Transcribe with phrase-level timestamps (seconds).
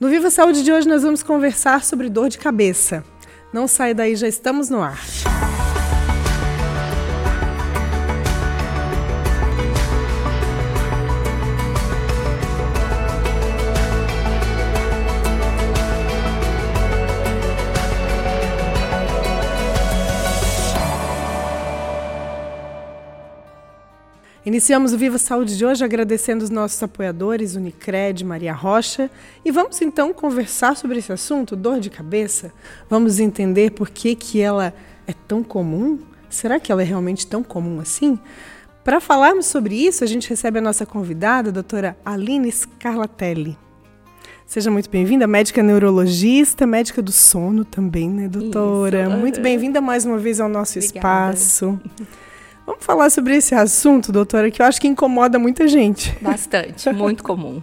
[0.00, 3.04] No Viva Saúde de hoje nós vamos conversar sobre dor de cabeça.
[3.52, 4.98] Não sai daí, já estamos no ar.
[24.50, 29.08] Iniciamos o Viva Saúde de hoje agradecendo os nossos apoiadores, Unicred, Maria Rocha,
[29.44, 32.52] e vamos então conversar sobre esse assunto, dor de cabeça.
[32.88, 34.74] Vamos entender por que, que ela
[35.06, 36.00] é tão comum.
[36.28, 38.18] Será que ela é realmente tão comum assim?
[38.82, 43.56] Para falarmos sobre isso, a gente recebe a nossa convidada, a doutora Aline Scarlatelli.
[44.44, 49.02] Seja muito bem-vinda, médica neurologista, médica do sono também, né, doutora?
[49.02, 49.16] Isso.
[49.16, 51.34] Muito bem-vinda mais uma vez ao nosso Obrigada.
[51.36, 51.80] espaço.
[52.70, 56.16] Vamos falar sobre esse assunto, doutora, que eu acho que incomoda muita gente.
[56.20, 57.60] Bastante, muito comum.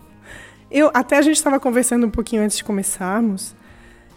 [0.70, 3.55] Eu, até a gente estava conversando um pouquinho antes de começarmos,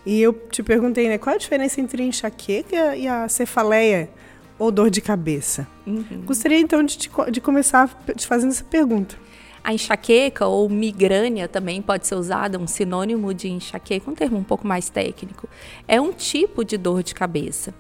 [0.05, 4.11] e eu te perguntei, né, qual a diferença entre enxaqueca e a cefaleia
[4.59, 5.65] ou dor de cabeça?
[5.87, 6.23] Uhum.
[6.27, 9.15] Gostaria então de, te, de começar te fazendo essa pergunta.
[9.63, 14.43] A enxaqueca ou migrânia também pode ser usada, um sinônimo de enxaqueca, um termo um
[14.43, 15.49] pouco mais técnico.
[15.87, 17.73] É um tipo de dor de cabeça.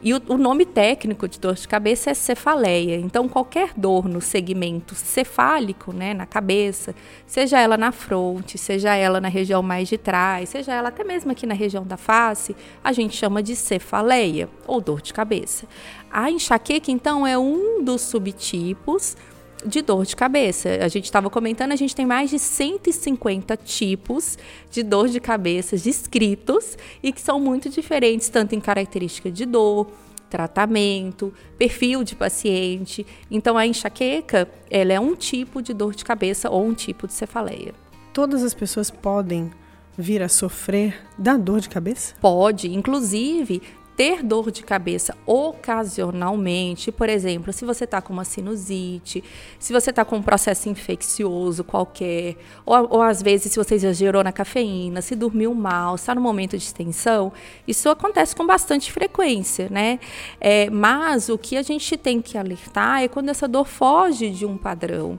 [0.00, 2.96] E o, o, nome técnico de dor de cabeça é cefaleia.
[2.96, 6.94] Então, qualquer dor no segmento cefálico, né, na cabeça,
[7.26, 11.32] seja ela na fronte, seja ela na região mais de trás, seja ela até mesmo
[11.32, 15.66] aqui na região da face, a gente chama de cefaleia ou dor de cabeça.
[16.12, 19.16] A enxaqueca, então, é um dos subtipos
[19.64, 20.68] de dor de cabeça.
[20.82, 24.38] A gente estava comentando, a gente tem mais de 150 tipos
[24.70, 29.88] de dor de cabeça descritos e que são muito diferentes, tanto em característica de dor,
[30.28, 33.06] tratamento, perfil de paciente.
[33.30, 37.12] Então a enxaqueca, ela é um tipo de dor de cabeça ou um tipo de
[37.12, 37.74] cefaleia.
[38.12, 39.50] Todas as pessoas podem
[39.96, 42.14] vir a sofrer da dor de cabeça?
[42.20, 43.60] Pode, inclusive
[43.98, 49.24] ter dor de cabeça ocasionalmente, por exemplo, se você está com uma sinusite,
[49.58, 54.22] se você está com um processo infeccioso qualquer, ou, ou às vezes se você exagerou
[54.22, 57.32] na cafeína, se dormiu mal, está no momento de extensão,
[57.66, 59.98] isso acontece com bastante frequência, né?
[60.40, 64.46] É, mas o que a gente tem que alertar é quando essa dor foge de
[64.46, 65.18] um padrão.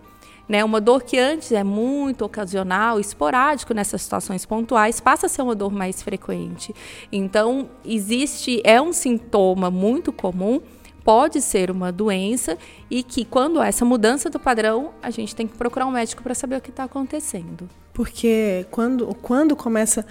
[0.50, 5.44] Né, uma dor que antes é muito ocasional, esporádico nessas situações pontuais, passa a ser
[5.44, 6.74] uma dor mais frequente.
[7.12, 10.59] Então, existe, é um sintoma muito comum,
[11.04, 12.58] pode ser uma doença
[12.90, 16.24] e que quando há essa mudança do padrão, a gente tem que procurar um médico
[16.24, 17.70] para saber o que está acontecendo.
[17.94, 20.06] Porque quando, quando começa,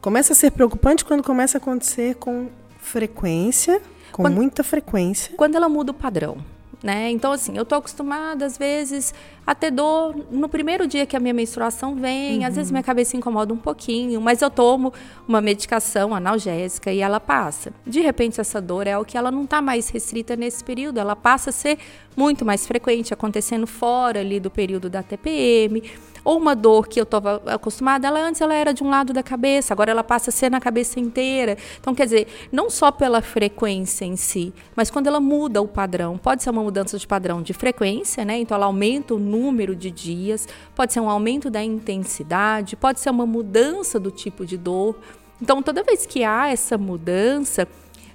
[0.00, 2.48] começa a ser preocupante quando começa a acontecer com
[2.78, 5.34] frequência, com quando, muita frequência.
[5.36, 6.38] Quando ela muda o padrão
[6.82, 7.10] né?
[7.10, 9.12] Então, assim, eu tô acostumada, às vezes,
[9.46, 12.38] a ter dor no primeiro dia que a minha menstruação vem.
[12.38, 12.46] Uhum.
[12.46, 14.92] Às vezes, minha cabeça incomoda um pouquinho, mas eu tomo
[15.28, 17.72] uma medicação analgésica e ela passa.
[17.86, 21.14] De repente, essa dor é o que ela não está mais restrita nesse período, ela
[21.14, 21.78] passa a ser
[22.16, 25.82] muito mais frequente, acontecendo fora ali do período da TPM
[26.24, 29.22] ou uma dor que eu estava acostumada, ela antes ela era de um lado da
[29.22, 31.56] cabeça, agora ela passa a ser na cabeça inteira.
[31.80, 36.18] Então, quer dizer, não só pela frequência em si, mas quando ela muda o padrão.
[36.18, 38.38] Pode ser uma mudança de padrão de frequência, né?
[38.38, 43.10] Então ela aumenta o número de dias, pode ser um aumento da intensidade, pode ser
[43.10, 44.96] uma mudança do tipo de dor.
[45.40, 47.66] Então, toda vez que há essa mudança,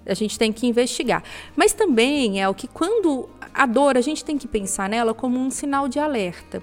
[0.06, 1.24] a gente tem que investigar.
[1.56, 5.40] Mas também é o que quando a dor, a gente tem que pensar nela como
[5.40, 6.62] um sinal de alerta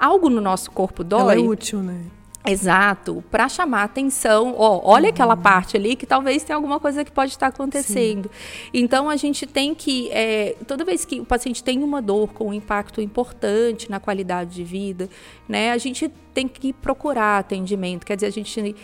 [0.00, 1.20] algo no nosso corpo dói.
[1.20, 2.06] Ela é útil, né?
[2.46, 4.54] Exato, para chamar atenção.
[4.56, 5.10] Ó, olha uhum.
[5.10, 8.30] aquela parte ali que talvez tenha alguma coisa que pode estar acontecendo.
[8.32, 8.70] Sim.
[8.72, 12.48] Então a gente tem que, é, toda vez que o paciente tem uma dor com
[12.48, 15.08] um impacto importante na qualidade de vida,
[15.46, 18.06] né, a gente tem que procurar atendimento.
[18.06, 18.74] Quer dizer, a gente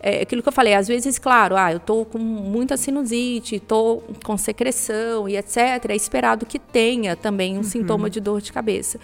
[0.00, 4.04] é aquilo que eu falei, às vezes, claro, ah, eu estou com muita sinusite, estou
[4.22, 5.56] com secreção e etc.
[5.88, 7.62] É esperado que tenha também um uhum.
[7.64, 9.00] sintoma de dor de cabeça.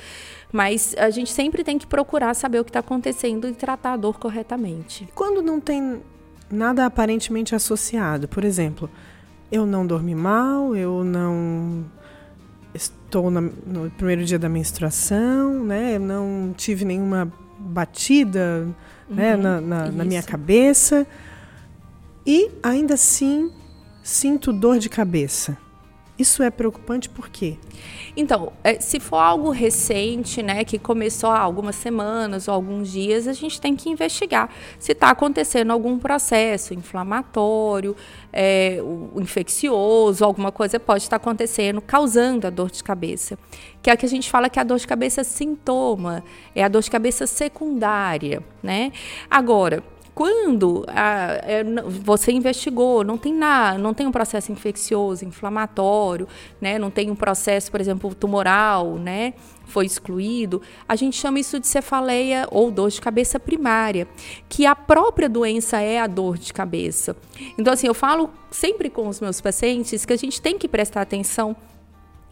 [0.54, 3.96] Mas a gente sempre tem que procurar saber o que está acontecendo e tratar a
[3.96, 5.08] dor corretamente.
[5.12, 6.00] Quando não tem
[6.48, 8.88] nada aparentemente associado, por exemplo,
[9.50, 11.84] eu não dormi mal, eu não
[12.72, 15.96] estou na, no primeiro dia da menstruação, né?
[15.96, 18.64] Eu não tive nenhuma batida
[19.10, 21.04] né, uhum, né, na, na, na minha cabeça.
[22.24, 23.50] E ainda assim
[24.04, 25.58] sinto dor de cabeça.
[26.16, 27.58] Isso é preocupante por quê?
[28.16, 33.26] Então, é, se for algo recente, né, que começou há algumas semanas ou alguns dias,
[33.26, 37.96] a gente tem que investigar se está acontecendo algum processo inflamatório,
[38.32, 38.78] é,
[39.16, 43.36] infeccioso, alguma coisa pode estar acontecendo causando a dor de cabeça.
[43.82, 46.22] Que é a que a gente fala que a dor de cabeça é sintoma,
[46.54, 48.92] é a dor de cabeça secundária, né?
[49.28, 49.82] Agora,
[50.14, 56.28] Quando ah, é, você investigou, não tem nada, não tem um processo infeccioso, inflamatório,
[56.60, 56.78] né?
[56.78, 59.34] Não tem um processo, por exemplo, tumoral, né?
[59.66, 64.06] Foi excluído, a gente chama isso de cefaleia ou dor de cabeça primária,
[64.48, 67.16] que a própria doença é a dor de cabeça.
[67.58, 71.00] Então, assim, eu falo sempre com os meus pacientes que a gente tem que prestar
[71.00, 71.56] atenção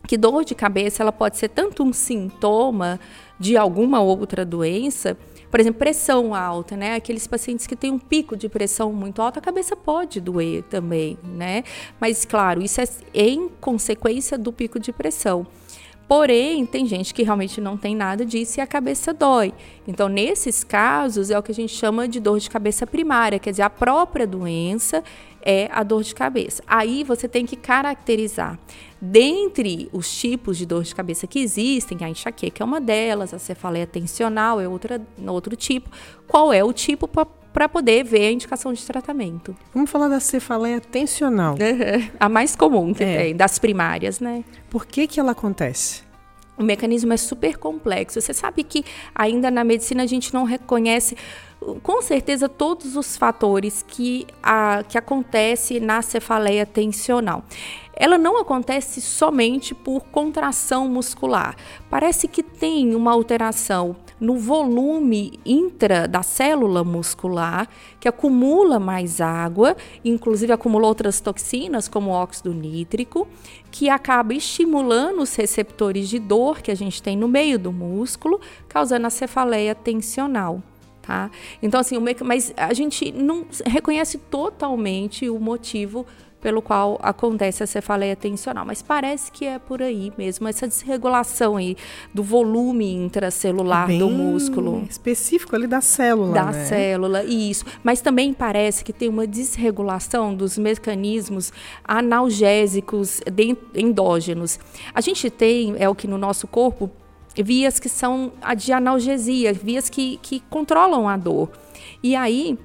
[0.06, 2.98] que dor de cabeça ela pode ser tanto um sintoma
[3.38, 5.16] de alguma outra doença,
[5.52, 6.94] por exemplo, pressão alta, né?
[6.94, 11.18] Aqueles pacientes que têm um pico de pressão muito alta, a cabeça pode doer também,
[11.22, 11.62] né?
[12.00, 15.46] Mas claro, isso é em consequência do pico de pressão.
[16.08, 19.52] Porém, tem gente que realmente não tem nada disso e a cabeça dói.
[19.86, 23.50] Então, nesses casos, é o que a gente chama de dor de cabeça primária, quer
[23.50, 25.04] dizer, a própria doença
[25.42, 26.62] é a dor de cabeça.
[26.66, 28.58] Aí você tem que caracterizar.
[29.00, 33.38] Dentre os tipos de dor de cabeça que existem, a enxaqueca é uma delas, a
[33.38, 35.90] cefaleia tensional é outra, outro tipo.
[36.26, 39.56] Qual é o tipo para poder ver a indicação de tratamento?
[39.74, 41.56] Vamos falar da cefaleia tensional.
[42.20, 43.16] a mais comum que é.
[43.16, 44.44] tem, das primárias, né?
[44.70, 46.02] Por que, que ela acontece?
[46.56, 48.20] O mecanismo é super complexo.
[48.20, 48.84] Você sabe que
[49.14, 51.16] ainda na medicina a gente não reconhece
[51.82, 57.44] com certeza todos os fatores que, a, que acontece na cefaleia tensional.
[57.94, 61.54] Ela não acontece somente por contração muscular.
[61.90, 67.68] Parece que tem uma alteração no volume intra da célula muscular,
[68.00, 73.28] que acumula mais água, inclusive acumula outras toxinas, como óxido nítrico,
[73.70, 78.40] que acaba estimulando os receptores de dor que a gente tem no meio do músculo,
[78.68, 80.62] causando a cefaleia tensional.
[81.02, 81.30] Tá?
[81.60, 86.06] Então, assim, o mas a gente não reconhece totalmente o motivo
[86.42, 91.56] pelo qual acontece a cefaleia tensional, mas parece que é por aí mesmo, essa desregulação
[91.56, 91.76] aí
[92.12, 94.84] do volume intracelular Bem do músculo.
[94.90, 96.34] Específico ali da célula.
[96.34, 96.64] Da né?
[96.64, 97.64] célula, isso.
[97.84, 101.52] Mas também parece que tem uma desregulação dos mecanismos
[101.84, 103.20] analgésicos
[103.72, 104.58] endógenos.
[104.92, 106.90] A gente tem, é o que no nosso corpo
[107.36, 111.50] vias que são a de analgesia, vias que, que controlam a dor.
[112.02, 112.58] E aí,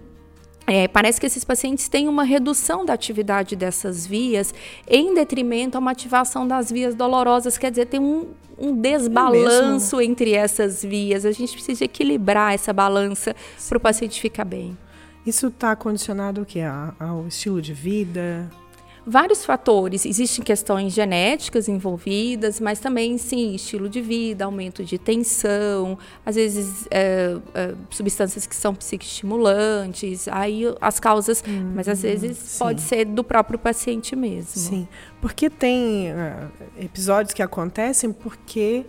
[0.66, 4.54] é, parece que esses pacientes têm uma redução da atividade dessas vias
[4.88, 8.28] em detrimento a uma ativação das vias dolorosas, quer dizer, tem um,
[8.58, 11.26] um desbalanço é entre essas vias.
[11.26, 13.34] A gente precisa equilibrar essa balança
[13.70, 14.78] para o paciente ficar bem.
[15.26, 16.62] Isso está condicionado o quê?
[17.00, 18.50] Ao estilo de vida?
[19.08, 20.06] Vários fatores.
[20.06, 26.86] Existem questões genéticas envolvidas, mas também, sim, estilo de vida, aumento de tensão, às vezes
[26.92, 32.60] é, é, substâncias que são psicoestimulantes, aí as causas, hum, mas às vezes sim.
[32.60, 34.52] pode ser do próprio paciente mesmo.
[34.62, 34.88] Sim,
[35.22, 38.86] porque tem uh, episódios que acontecem porque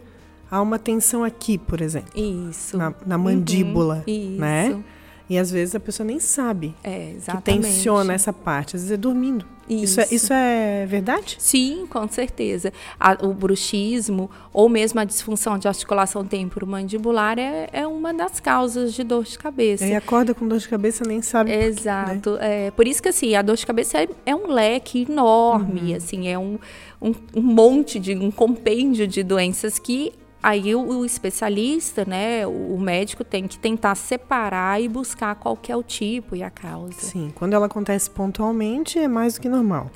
[0.50, 2.10] há uma tensão aqui, por exemplo.
[2.14, 2.76] Isso.
[2.76, 4.68] Na, na mandíbula, uhum, né?
[4.70, 4.97] Isso.
[5.28, 8.96] E às vezes a pessoa nem sabe é, que tensiona essa parte, às vezes é
[8.96, 9.44] dormindo.
[9.68, 11.36] Isso, isso, é, isso é verdade?
[11.38, 12.72] Sim, com certeza.
[12.98, 18.94] A, o bruxismo ou mesmo a disfunção de articulação temporomandibular é, é uma das causas
[18.94, 19.84] de dor de cabeça.
[19.84, 22.30] E acorda com dor de cabeça nem sabe Exato.
[22.30, 22.66] Por quê, né?
[22.66, 25.96] é, por isso que assim, a dor de cabeça é, é um leque enorme, uhum.
[25.96, 26.58] assim, é um,
[27.00, 32.78] um, um monte de um compêndio de doenças que aí o, o, especialista, né, o
[32.78, 36.92] médico tem que tentar separar e buscar qual é o tipo e a causa.
[37.00, 39.90] Sim, quando ela acontece pontualmente é mais do que normal.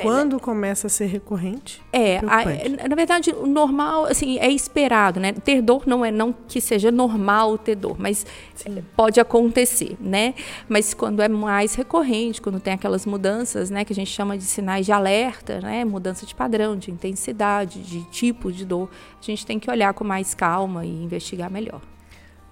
[0.00, 1.82] Quando começa a ser recorrente?
[1.92, 5.32] É, a, na verdade, o normal, assim, é esperado, né?
[5.32, 8.82] Ter dor não é não que seja normal ter dor, mas Sim.
[8.96, 10.34] pode acontecer, né?
[10.68, 14.44] Mas quando é mais recorrente, quando tem aquelas mudanças, né, que a gente chama de
[14.44, 15.84] sinais de alerta, né?
[15.84, 18.88] Mudança de padrão, de intensidade, de tipo de dor,
[19.20, 21.80] a gente tem que olhar com mais calma e investigar melhor.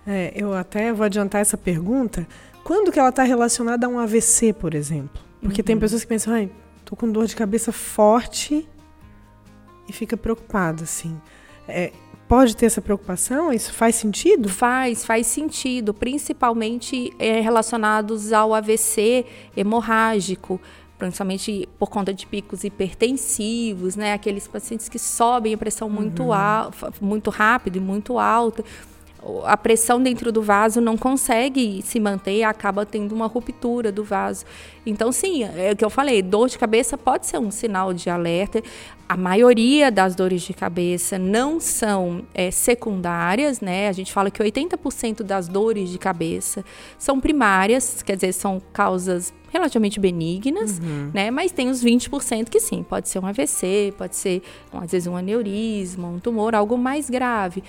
[0.06, 2.26] É, eu até vou adiantar essa pergunta.
[2.64, 5.22] Quando que ela está relacionada a um AVC, por exemplo?
[5.40, 5.66] Porque uhum.
[5.66, 6.50] tem pessoas que pensam, ai,
[6.88, 8.66] tô com dor de cabeça forte
[9.86, 11.20] e fica preocupada, assim.
[11.68, 11.92] É,
[12.26, 13.52] pode ter essa preocupação?
[13.52, 14.48] Isso faz sentido?
[14.48, 20.58] Faz, faz sentido, principalmente é, relacionados ao AVC hemorrágico,
[20.96, 24.14] principalmente por conta de picos hipertensivos, né?
[24.14, 26.70] Aqueles pacientes que sobem a pressão muito, uhum.
[27.02, 28.64] muito rápido e muito alta
[29.44, 34.44] a pressão dentro do vaso não consegue se manter, acaba tendo uma ruptura do vaso.
[34.86, 38.08] Então, sim, é o que eu falei, dor de cabeça pode ser um sinal de
[38.08, 38.62] alerta.
[39.08, 43.88] A maioria das dores de cabeça não são é, secundárias, né?
[43.88, 46.64] A gente fala que 80% das dores de cabeça
[46.98, 51.10] são primárias, quer dizer, são causas relativamente benignas, uhum.
[51.12, 51.30] né?
[51.30, 54.42] Mas tem os 20% que sim, pode ser um AVC, pode ser,
[54.72, 57.62] às vezes, um aneurisma, um tumor, algo mais grave.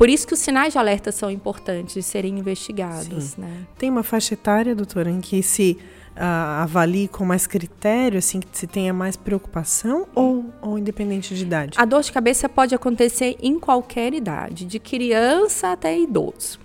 [0.00, 3.36] Por isso que os sinais de alerta são importantes de serem investigados.
[3.36, 3.66] Né?
[3.76, 5.76] Tem uma faixa etária, doutora, em que se
[6.20, 11.42] uh, avalie com mais critério, assim, que se tenha mais preocupação ou, ou independente de
[11.42, 11.78] idade?
[11.78, 16.60] A dor de cabeça pode acontecer em qualquer idade, de criança até idoso.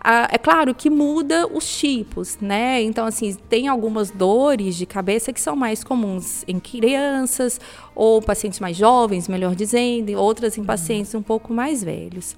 [0.00, 2.80] Ah, é claro que muda os tipos, né?
[2.82, 7.60] Então, assim, tem algumas dores de cabeça que são mais comuns em crianças
[7.94, 12.34] ou pacientes mais jovens, melhor dizendo, e outras em pacientes um pouco mais velhos.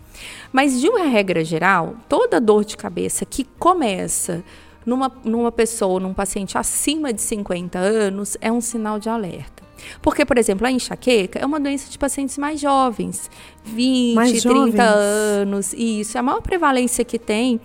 [0.53, 4.43] Mas, de uma regra geral, toda dor de cabeça que começa
[4.85, 9.61] numa, numa pessoa, num paciente acima de 50 anos, é um sinal de alerta.
[10.03, 13.31] Porque, por exemplo, a enxaqueca é uma doença de pacientes mais jovens,
[13.65, 14.79] 20, mais 30 jovens.
[14.79, 15.73] anos.
[15.73, 17.61] Isso, a maior prevalência que tem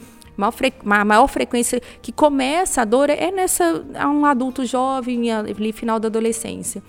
[0.86, 6.00] a maior frequência que começa a dor é nessa a um adulto jovem ali final
[6.00, 6.84] da adolescência.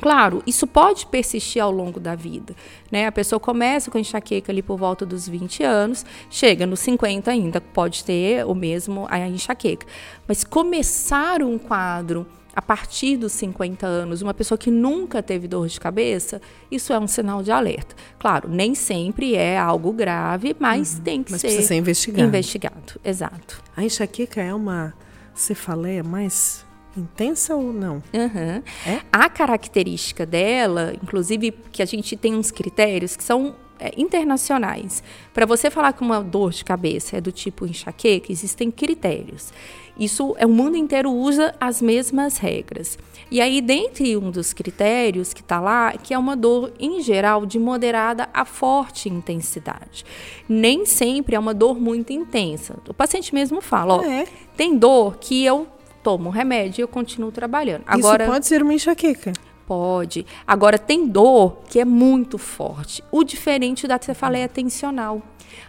[0.00, 2.54] Claro, isso pode persistir ao longo da vida.
[2.90, 3.06] Né?
[3.06, 7.60] A pessoa começa com enxaqueca ali por volta dos 20 anos, chega nos 50 ainda,
[7.60, 9.86] pode ter o mesmo a enxaqueca.
[10.26, 15.68] Mas começar um quadro a partir dos 50 anos, uma pessoa que nunca teve dor
[15.68, 17.94] de cabeça, isso é um sinal de alerta.
[18.18, 22.26] Claro, nem sempre é algo grave, mas uhum, tem que mas ser, ser investigado.
[22.26, 23.00] investigado.
[23.04, 23.62] Exato.
[23.76, 24.92] A enxaqueca é uma
[25.34, 26.66] cefaleia mais
[26.98, 28.02] intensa ou não?
[28.12, 28.62] Uhum.
[28.86, 29.00] É?
[29.12, 35.02] A característica dela, inclusive, que a gente tem uns critérios que são é, internacionais.
[35.32, 39.52] Para você falar que uma dor de cabeça é do tipo enxaqueca, existem critérios.
[39.98, 42.98] Isso é o mundo inteiro usa as mesmas regras.
[43.30, 47.44] E aí, dentre um dos critérios que está lá, que é uma dor em geral
[47.44, 50.04] de moderada a forte intensidade.
[50.48, 52.76] Nem sempre é uma dor muito intensa.
[52.88, 54.26] O paciente mesmo fala, ó, é.
[54.56, 55.66] tem dor que eu
[56.08, 57.82] tomo remédio e eu continuo trabalhando.
[57.86, 59.34] Agora, Isso pode ser uma enxaqueca.
[59.66, 60.24] Pode.
[60.46, 63.04] Agora, tem dor que é muito forte.
[63.12, 65.20] O diferente da cefaleia tensional.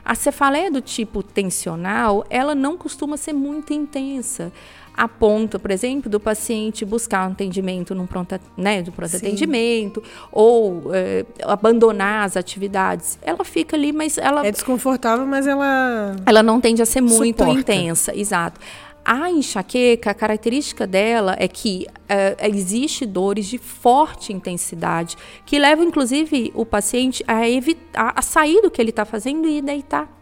[0.05, 4.49] A cefaleia do tipo tensional, ela não costuma ser muito intensa.
[4.95, 10.03] A ponto, por exemplo, do paciente buscar um atendimento num pronto, né, do pronto atendimento
[10.31, 13.17] ou é, abandonar as atividades.
[13.21, 17.39] Ela fica ali, mas ela é desconfortável, mas ela ela não tende a ser muito
[17.43, 17.73] suporta.
[17.73, 18.59] intensa, exato.
[19.03, 25.15] A enxaqueca, a característica dela é que uh, existe dores de forte intensidade
[25.45, 29.61] que levam, inclusive, o paciente a, evitar, a sair do que ele está fazendo e
[29.61, 30.19] deitar.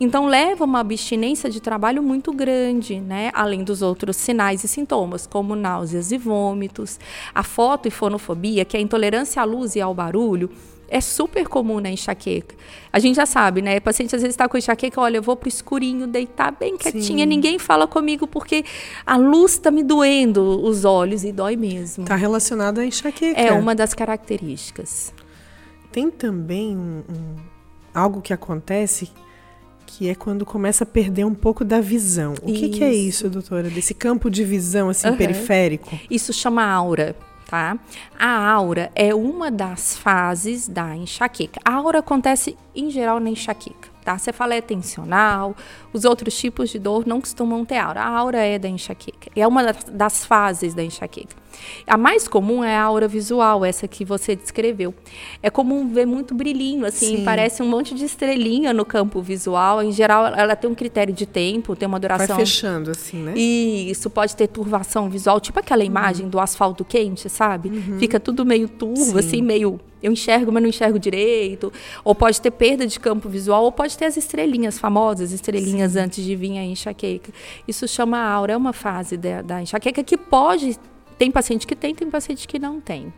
[0.00, 3.30] Então leva uma abstinência de trabalho muito grande, né?
[3.34, 6.98] Além dos outros sinais e sintomas, como náuseas e vômitos,
[7.34, 10.50] a foto e fonofobia, que é a intolerância à luz e ao barulho,
[10.94, 12.54] é super comum na enxaqueca.
[12.92, 13.78] A gente já sabe, né?
[13.78, 17.24] O paciente às vezes está com enxaqueca, olha, eu vou pro escurinho, deitar bem quietinha,
[17.24, 17.26] Sim.
[17.26, 18.64] ninguém fala comigo porque
[19.04, 22.04] a luz está me doendo os olhos e dói mesmo.
[22.04, 23.40] Está relacionado à enxaqueca.
[23.40, 25.12] É uma das características.
[25.90, 27.36] Tem também um, um,
[27.92, 29.10] algo que acontece
[29.84, 32.34] que é quando começa a perder um pouco da visão.
[32.40, 33.68] O que, que, é isso, doutora?
[33.68, 35.16] Desse campo de visão assim uhum.
[35.16, 35.98] periférico?
[36.08, 37.16] Isso chama aura
[37.48, 37.78] tá?
[38.18, 41.60] A aura é uma das fases da enxaqueca.
[41.64, 44.18] A aura acontece em geral na enxaqueca, tá?
[44.18, 45.54] Cefaleia tensional,
[45.92, 48.02] os outros tipos de dor não costumam ter aura.
[48.02, 49.30] A aura é da enxaqueca.
[49.36, 51.43] É uma das fases da enxaqueca.
[51.86, 54.94] A mais comum é a aura visual, essa que você descreveu.
[55.42, 57.24] É comum ver muito brilhinho, assim, Sim.
[57.24, 59.82] parece um monte de estrelinha no campo visual.
[59.82, 62.36] Em geral, ela tem um critério de tempo, tem uma duração.
[62.36, 63.32] Vai fechando, assim, né?
[63.36, 65.88] E isso pode ter turvação visual, tipo aquela uhum.
[65.88, 66.30] imagem uhum.
[66.30, 67.68] do asfalto quente, sabe?
[67.68, 67.98] Uhum.
[67.98, 69.18] Fica tudo meio turvo, Sim.
[69.18, 71.72] assim, meio eu enxergo, mas não enxergo direito.
[72.04, 76.00] Ou pode ter perda de campo visual, ou pode ter as estrelinhas famosas, estrelinhas Sim.
[76.00, 77.32] antes de vir a enxaqueca.
[77.66, 80.78] Isso chama aura, é uma fase da, da enxaqueca que pode
[81.18, 83.12] tem paciente que tem, tem paciente que não tem.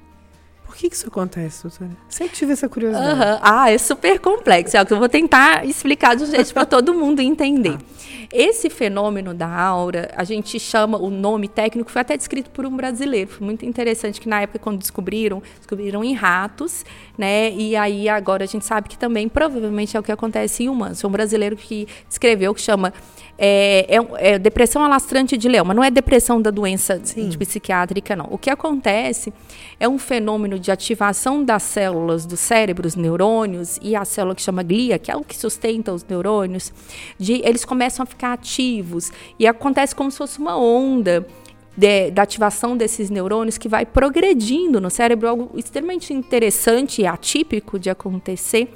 [0.66, 1.90] Por que isso acontece, doutora?
[2.08, 3.20] Sempre tive essa curiosidade.
[3.20, 3.38] Uhum.
[3.40, 4.76] Ah, é super complexo.
[4.76, 7.78] É o que eu vou tentar explicar de um jeito para todo mundo entender.
[7.78, 7.96] Ah.
[8.32, 12.76] Esse fenômeno da aura, a gente chama, o nome técnico foi até descrito por um
[12.76, 13.30] brasileiro.
[13.30, 16.84] Foi muito interessante que na época, quando descobriram, descobriram em ratos,
[17.16, 17.52] né?
[17.52, 21.00] E aí agora a gente sabe que também provavelmente é o que acontece em humanos.
[21.00, 22.92] Foi um brasileiro que escreveu que chama
[23.38, 28.16] é, é, é, depressão alastrante de leão, mas não é depressão da doença de psiquiátrica,
[28.16, 28.26] não.
[28.30, 29.32] O que acontece
[29.78, 34.42] é um fenômeno de ativação das células do cérebro, os neurônios, e a célula que
[34.42, 36.72] chama glia, que é o que sustenta os neurônios,
[37.18, 39.12] de, eles começam a ficar ativos.
[39.38, 41.26] E acontece como se fosse uma onda
[41.76, 47.78] de, da ativação desses neurônios que vai progredindo no cérebro, algo extremamente interessante e atípico
[47.78, 48.72] de acontecer,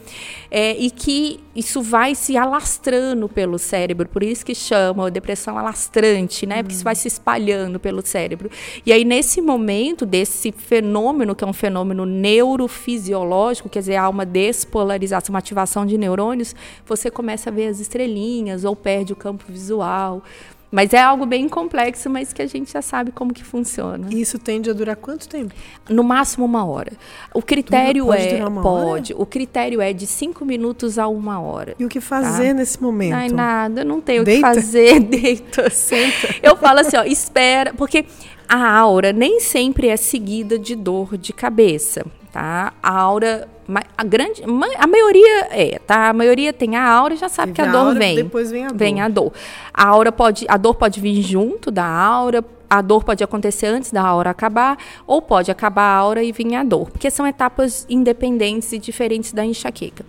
[0.51, 6.47] é, e que isso vai se alastrando pelo cérebro, por isso que chama depressão alastrante,
[6.47, 6.63] né?
[6.63, 8.51] Porque isso vai se espalhando pelo cérebro.
[8.85, 14.27] E aí, nesse momento desse fenômeno, que é um fenômeno neurofisiológico, quer dizer, há uma
[14.27, 16.55] despolarização, uma ativação de neurônios,
[16.87, 20.23] você começa a ver as estrelinhas ou perde o campo visual.
[20.71, 24.07] Mas é algo bem complexo, mas que a gente já sabe como que funciona.
[24.11, 25.53] E isso tende a durar quanto tempo?
[25.89, 26.93] No máximo uma hora.
[27.35, 29.13] O critério pode é pode.
[29.13, 29.23] Hora?
[29.23, 31.75] O critério é de cinco minutos a uma hora.
[31.79, 32.55] E o que fazer tá?
[32.55, 33.11] nesse momento?
[33.13, 34.23] Não é nada, não Deita?
[34.23, 35.01] o que fazer.
[35.11, 36.37] Deita, senta.
[36.43, 38.05] Eu falo assim, ó, espera, porque
[38.49, 42.73] a aura nem sempre é seguida de dor de cabeça, tá?
[42.83, 43.49] A aura
[43.97, 44.43] a grande
[44.79, 46.09] a maioria é, tá?
[46.09, 48.17] A maioria tem a aura e já sabe que a, a dor aura, vem.
[48.17, 48.77] Depois vem a dor.
[48.77, 49.33] Vem a dor.
[49.73, 53.91] A aura pode a dor pode vir junto da aura, a dor pode acontecer antes
[53.91, 57.85] da aura acabar, ou pode acabar a aura e vir a dor, porque são etapas
[57.89, 60.05] independentes e diferentes da enxaqueca.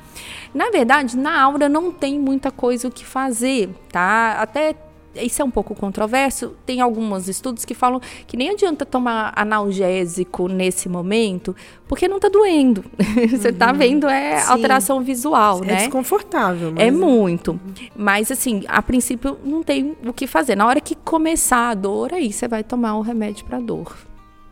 [0.53, 4.37] Na verdade, na aura não tem muita coisa o que fazer, tá?
[4.39, 4.75] Até
[5.15, 6.55] isso é um pouco controverso.
[6.65, 11.55] Tem alguns estudos que falam que nem adianta tomar analgésico nesse momento,
[11.87, 12.83] porque não está doendo.
[13.29, 13.77] Você está uhum.
[13.77, 14.51] vendo é Sim.
[14.51, 15.73] alteração visual, é né?
[15.73, 16.71] É desconfortável.
[16.71, 16.83] Mas...
[16.83, 17.59] É muito.
[17.95, 20.55] Mas assim, a princípio não tem o que fazer.
[20.55, 23.95] Na hora que começar a dor, aí você vai tomar um remédio para dor.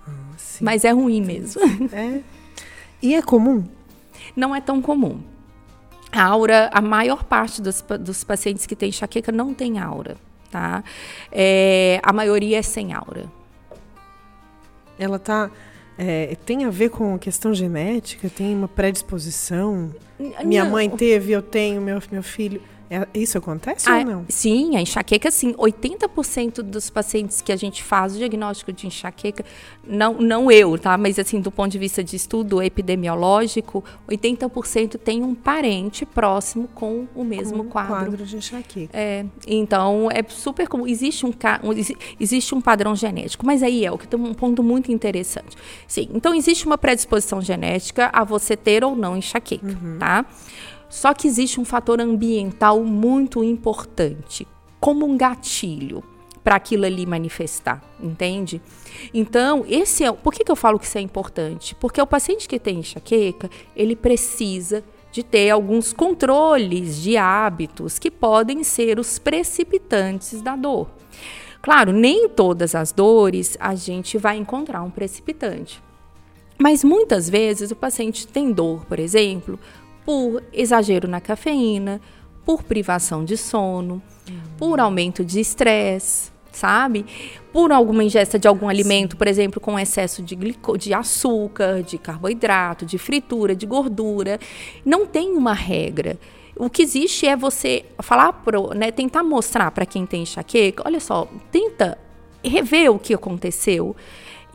[0.07, 0.11] Ah,
[0.61, 1.61] mas é ruim mesmo.
[1.93, 2.21] É.
[3.01, 3.63] E é comum?
[4.35, 5.21] Não é tão comum.
[6.11, 10.17] A aura, a maior parte dos, dos pacientes que têm enxaqueca não tem aura
[10.49, 10.83] tá?
[11.31, 13.25] É, a maioria é sem aura.
[14.97, 15.49] Ela tá
[16.01, 18.29] é, tem a ver com questão genética?
[18.29, 19.93] Tem uma predisposição?
[20.45, 22.61] Minha mãe teve, eu tenho, meu, meu filho.
[22.89, 24.25] É, isso acontece a, ou não?
[24.29, 25.53] Sim, a enxaqueca, sim.
[25.53, 29.46] 80% dos pacientes que a gente faz o diagnóstico de enxaqueca,
[29.88, 30.98] não, não eu, tá?
[30.98, 37.08] Mas assim, do ponto de vista de estudo epidemiológico, 80% tem um parente próximo com
[37.13, 37.96] o mesmo com quadro.
[37.96, 38.98] quadro de enxaqueca.
[38.98, 40.88] É, então, é super comum.
[40.88, 41.72] Existe um, um,
[42.19, 45.55] existe um padrão genético, mas aí é o que tem um ponto muito interessante.
[45.88, 49.98] Sim, então existe uma predisposição genética a você ter ou não enxaqueca, uhum.
[50.00, 50.25] tá?
[50.89, 54.48] Só que existe um fator ambiental muito importante,
[54.79, 56.03] como um gatilho
[56.43, 58.62] para aquilo ali manifestar, entende?
[59.13, 61.75] Então, esse é, por que, que eu falo que isso é importante?
[61.75, 68.10] Porque o paciente que tem enxaqueca, ele precisa de ter alguns controles de hábitos que
[68.10, 70.89] podem ser os precipitantes da dor.
[71.62, 75.82] Claro, nem todas as dores a gente vai encontrar um precipitante.
[76.58, 79.60] Mas muitas vezes o paciente tem dor, por exemplo,
[80.05, 82.01] por exagero na cafeína,
[82.45, 84.01] por privação de sono,
[84.57, 87.05] por aumento de estresse, sabe?
[87.53, 91.97] Por alguma ingesta de algum alimento, por exemplo, com excesso de, glico de açúcar, de
[91.97, 94.39] carboidrato, de fritura, de gordura.
[94.85, 96.17] Não tem uma regra.
[96.55, 100.99] O que existe é você falar pro, né, tentar mostrar para quem tem enxaqueca, olha
[100.99, 101.97] só, tenta
[102.43, 103.95] rever o que aconteceu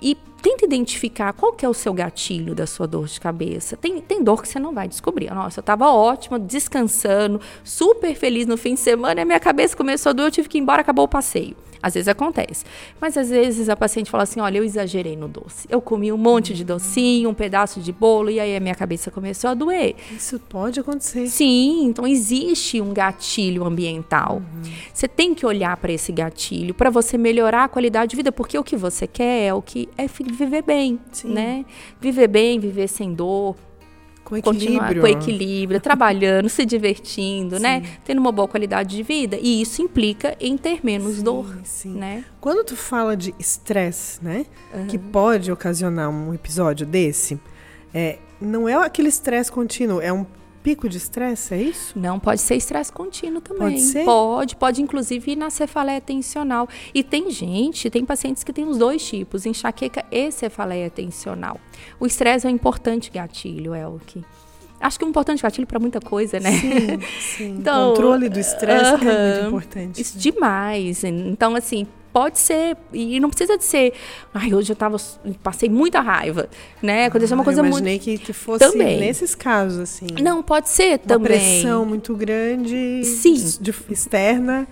[0.00, 3.78] e tenta identificar qual que é o seu gatilho da sua dor de cabeça.
[3.78, 5.32] Tem, tem dor que você não vai descobrir.
[5.32, 9.74] Nossa, eu estava ótima, descansando, super feliz no fim de semana, e a minha cabeça
[9.74, 11.56] começou a doer, eu tive que ir embora, acabou o passeio.
[11.84, 12.64] Às vezes acontece.
[12.98, 15.68] Mas às vezes a paciente fala assim: olha, eu exagerei no doce.
[15.68, 19.10] Eu comi um monte de docinho, um pedaço de bolo, e aí a minha cabeça
[19.10, 19.94] começou a doer.
[20.10, 21.26] Isso pode acontecer.
[21.26, 24.36] Sim, então existe um gatilho ambiental.
[24.36, 24.72] Uhum.
[24.94, 28.58] Você tem que olhar para esse gatilho para você melhorar a qualidade de vida, porque
[28.58, 31.28] o que você quer é o que é viver bem, Sim.
[31.28, 31.66] né?
[32.00, 33.56] Viver bem, viver sem dor,
[34.24, 35.00] com equilíbrio.
[35.02, 37.80] com equilíbrio, trabalhando, se divertindo, né?
[37.80, 37.86] sim.
[37.86, 37.96] né?
[38.04, 39.38] Tendo uma boa qualidade de vida.
[39.40, 41.94] E isso implica em ter menos sim, dor, sim.
[41.94, 42.24] né?
[42.40, 44.46] Quando tu fala de estresse, né?
[44.74, 44.86] Uhum.
[44.86, 47.38] Que pode ocasionar um episódio desse,
[47.92, 50.26] é, não é aquele estresse contínuo, é um
[50.64, 51.96] pico de estresse, é isso?
[51.96, 53.60] Não, pode ser estresse contínuo também.
[53.60, 54.04] Pode ser?
[54.06, 56.66] Pode, pode inclusive ir na cefaleia tensional.
[56.94, 61.60] E tem gente, tem pacientes que têm os dois tipos, enxaqueca e cefaleia tensional.
[62.00, 64.24] O estresse é um importante gatilho, Elke.
[64.80, 66.52] Acho que é um importante gatilho para muita coisa, né?
[66.52, 67.00] Sim,
[67.36, 67.56] sim.
[67.60, 70.00] Então, controle do estresse uh -huh, é muito importante.
[70.00, 71.04] Isso demais.
[71.04, 73.92] Então, assim, pode ser, e não precisa de ser,
[74.32, 74.96] ai, hoje eu tava,
[75.42, 76.48] passei muita raiva,
[76.80, 77.06] né?
[77.06, 78.04] Aconteceu ah, uma coisa eu imaginei muito...
[78.04, 79.00] que, que fosse também.
[79.00, 80.06] nesses casos, assim.
[80.22, 81.26] Não, pode ser uma também.
[81.26, 83.34] pressão muito grande Sim.
[83.60, 84.64] De, externa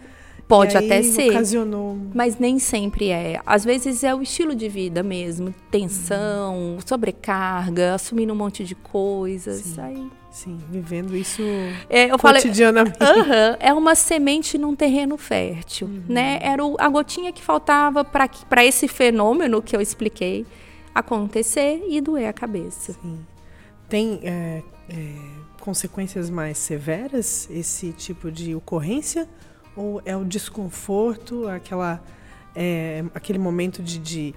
[0.47, 1.31] Pode aí até ser.
[1.31, 1.97] Ocasionou.
[2.13, 3.41] Mas nem sempre é.
[3.47, 5.55] Às vezes é o estilo de vida mesmo.
[5.71, 9.63] Tensão, sobrecarga, assumindo um monte de coisas.
[9.63, 9.81] Sim.
[9.81, 11.43] Aí, Sim, vivendo isso
[11.91, 12.97] é, eu falei, cotidianamente.
[13.01, 16.39] Aham, é uma semente num terreno fértil, né?
[16.41, 20.47] Era o- a gotinha que faltava para esse fenômeno que eu expliquei
[20.95, 22.95] acontecer e doer a cabeça.
[22.95, 23.21] Sim.
[23.89, 25.15] Tem é, é,
[25.61, 29.29] consequências mais severas esse tipo de ocorrência?
[29.77, 32.03] Ou é o desconforto, aquela,
[32.55, 34.35] é, aquele momento de, de,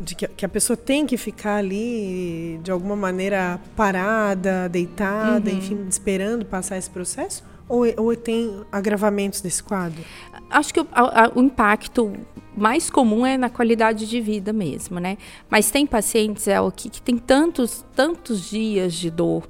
[0.00, 5.50] de que, a- que a pessoa tem que ficar ali de alguma maneira parada, deitada,
[5.50, 7.42] enfim, esperando passar esse processo?
[7.68, 10.02] Ou, ou tem agravamentos desse quadro?
[10.50, 12.12] Acho que o, a- a- o impacto
[12.56, 15.16] mais comum é na qualidade de vida mesmo, né?
[15.48, 19.44] Mas tem pacientes, é o que, que tem tantos, tantos dias de dor.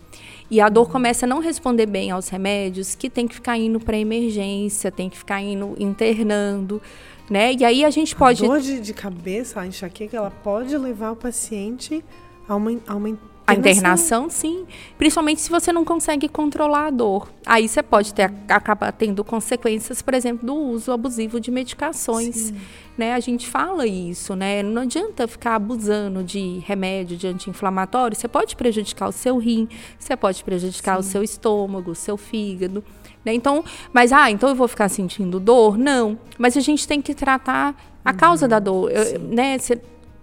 [0.51, 3.81] E a dor começa a não responder bem aos remédios, que tem que ficar indo
[3.81, 6.83] para emergência, tem que ficar indo internando,
[7.31, 7.55] né?
[7.55, 11.13] E aí a gente pode A dor de, de cabeça, a enxaqueca, ela pode levar
[11.13, 12.05] o paciente
[12.49, 13.17] a uma, a uma
[13.47, 14.67] A internação, sim.
[14.99, 17.29] Principalmente se você não consegue controlar a dor.
[17.47, 22.53] Aí você pode ter, acabar tendo consequências, por exemplo, do uso abusivo de medicações.
[22.99, 23.15] Né?
[23.15, 24.63] A gente fala isso, né?
[24.63, 28.17] Não adianta ficar abusando de remédio, de anti-inflamatório.
[28.17, 32.85] Você pode prejudicar o seu rim, você pode prejudicar o seu estômago, o seu fígado.
[33.25, 33.35] Né?
[33.35, 35.77] Então, mas, ah, então eu vou ficar sentindo dor?
[35.77, 36.19] Não.
[36.39, 38.91] Mas a gente tem que tratar a causa da dor.
[38.91, 39.59] Eu- né?
[39.59, 39.77] Você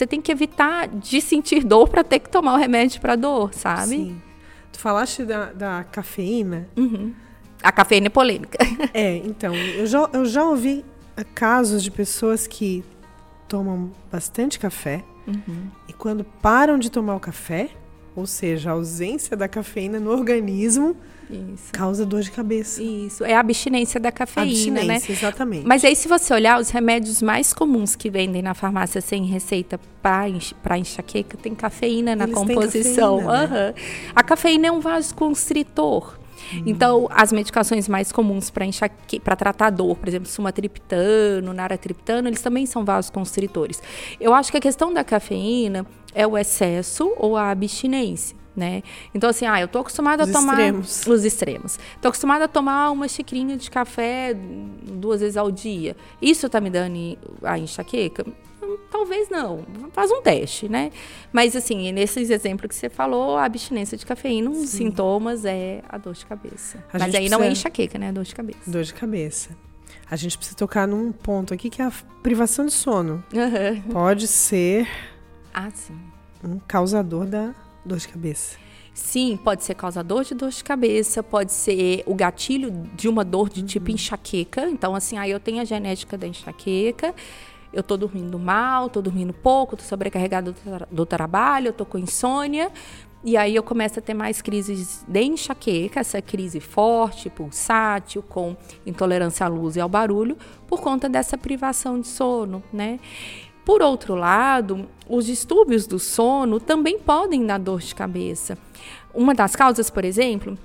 [0.07, 3.89] tem que evitar de sentir dor para ter que tomar o remédio para dor, sabe?
[3.89, 4.21] Sim.
[4.71, 6.67] Tu falaste da, da cafeína.
[6.77, 7.13] Uhum.
[7.63, 8.57] A cafeína é polêmica.
[8.93, 10.85] É, então, eu já, eu já ouvi
[11.33, 12.83] casos de pessoas que
[13.47, 15.03] tomam bastante café
[15.89, 17.69] e quando param de tomar o café,
[18.15, 20.95] ou seja, a ausência da cafeína no organismo,
[21.29, 21.71] Isso.
[21.73, 22.81] causa dor de cabeça.
[22.81, 23.23] Isso.
[23.23, 24.95] É a abstinência da cafeína, né?
[24.95, 25.65] Abstinência, exatamente.
[25.65, 29.79] Mas aí, se você olhar, os remédios mais comuns que vendem na farmácia sem receita
[30.01, 33.17] para enxaqueca tem cafeína na Eles composição.
[33.17, 33.73] cafeína, né?
[34.15, 36.17] A cafeína é um vasoconstritor.
[36.53, 36.63] Hum.
[36.65, 39.19] Então, as medicações mais comuns para enxaque...
[39.19, 43.81] para tratar dor, por exemplo, sumatriptano, naratriptano, eles também são vasoconstritores.
[44.19, 48.36] Eu acho que a questão da cafeína é o excesso ou a abstinência.
[48.57, 48.81] Né?
[49.13, 51.05] Então, assim, ah, eu tô acostumada Os a tomar extremos.
[51.05, 51.79] os extremos.
[52.01, 55.95] Tô acostumada a tomar uma xicrinha de café duas vezes ao dia.
[56.19, 56.97] Isso tá me dando
[57.43, 58.25] a enxaqueca?
[58.63, 59.63] Hum, Talvez não.
[59.93, 60.89] Faz um teste, né?
[61.31, 65.83] Mas, assim, nesses exemplos que você falou, a abstinência de cafeína, um dos sintomas é
[65.87, 66.83] a dor de cabeça.
[66.91, 68.07] A Mas aí não é precisa- enxaqueca, né?
[68.07, 68.59] É dor de cabeça.
[68.71, 69.51] Dor de cabeça.
[70.09, 71.91] A gente precisa tocar num ponto aqui que é a
[72.23, 73.23] privação de sono.
[73.35, 73.81] Aham.
[73.93, 74.87] Pode ser
[75.53, 75.95] Ah, sim.
[76.43, 77.53] um causador da
[77.85, 78.57] dor de cabeça.
[78.93, 83.47] Sim, pode ser causador de dor de cabeça, pode ser o gatilho de uma dor
[83.47, 84.67] de tipo enxaqueca.
[84.69, 87.13] Então, assim, aí eu tenho a genética da enxaqueca,
[87.71, 91.85] eu tô dormindo mal, tô dormindo pouco, tô sobrecarregada do, tra- do trabalho, eu tô
[91.85, 92.71] com insônia.
[93.23, 98.55] E aí eu começo a ter mais crises de enxaqueca, essa crise forte, pulsátil, com
[98.85, 100.37] intolerância à luz e ao barulho,
[100.67, 102.99] por conta dessa privação de sono, né?
[103.67, 108.57] Por outro lado, os distúrbios do sono também podem dar dor de cabeça.
[109.13, 110.57] Uma das causas, por exemplo,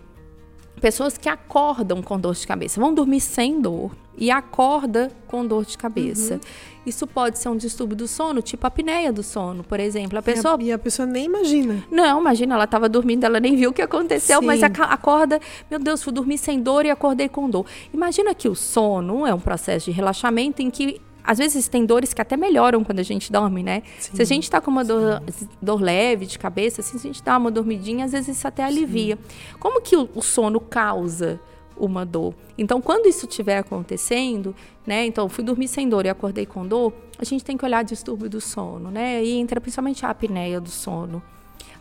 [0.80, 5.64] pessoas que acordam com dor de cabeça, vão dormir sem dor e acorda com dor
[5.64, 6.38] de cabeça.
[6.86, 10.16] Isso pode ser um distúrbio do sono, tipo a apneia do sono, por exemplo.
[10.16, 11.82] A pessoa E a, e a pessoa nem imagina.
[11.90, 14.46] não, imagina, ela estava dormindo, ela nem viu o que aconteceu, Sim.
[14.46, 17.66] mas acorda, meu Deus, fui dormir sem dor e acordei com dor.
[17.92, 22.12] Imagina que o sono é um processo de relaxamento em que às vezes tem dores
[22.12, 23.82] que até melhoram quando a gente dorme, né?
[23.98, 25.22] Sim, Se a gente está com uma dor,
[25.60, 28.64] dor leve de cabeça, assim, se a gente dá uma dormidinha, às vezes isso até
[28.64, 29.18] alivia.
[29.58, 31.40] Como que o, o sono causa
[31.76, 32.34] uma dor?
[32.58, 34.54] Então, quando isso estiver acontecendo,
[34.86, 35.06] né?
[35.06, 38.28] Então, fui dormir sem dor e acordei com dor, a gente tem que olhar distúrbio
[38.28, 39.22] do sono, né?
[39.24, 41.22] E entra principalmente a apneia do sono.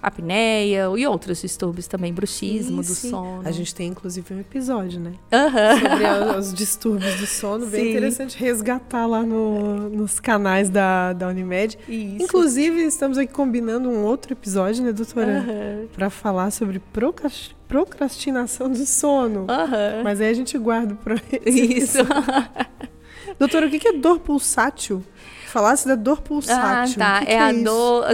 [0.01, 3.09] Apneia e outros distúrbios também, bruxismo Sim, do sim.
[3.11, 3.41] sono.
[3.45, 5.11] A gente tem inclusive um episódio, né?
[5.31, 5.79] Aham.
[5.79, 7.65] Sobre os distúrbios do sono.
[7.67, 7.89] Bem Sim.
[7.91, 11.77] interessante resgatar lá no- nos canais da, da Unimed.
[11.87, 12.23] Isso.
[12.23, 15.37] Inclusive, estamos aqui combinando um outro episódio, né, doutora?
[15.39, 15.87] Aham.
[15.93, 19.45] Para falar sobre procras- procrastinação do sono.
[19.49, 20.01] Aham.
[20.03, 21.99] Mas aí a gente guarda para Isso.
[23.39, 25.03] Doutora, o que é dor pulsátil?
[25.51, 26.97] Falasse da dor Ah, pulsátil.
[26.97, 27.17] tá.
[27.17, 27.63] O que que é a isso?
[27.63, 28.05] dor.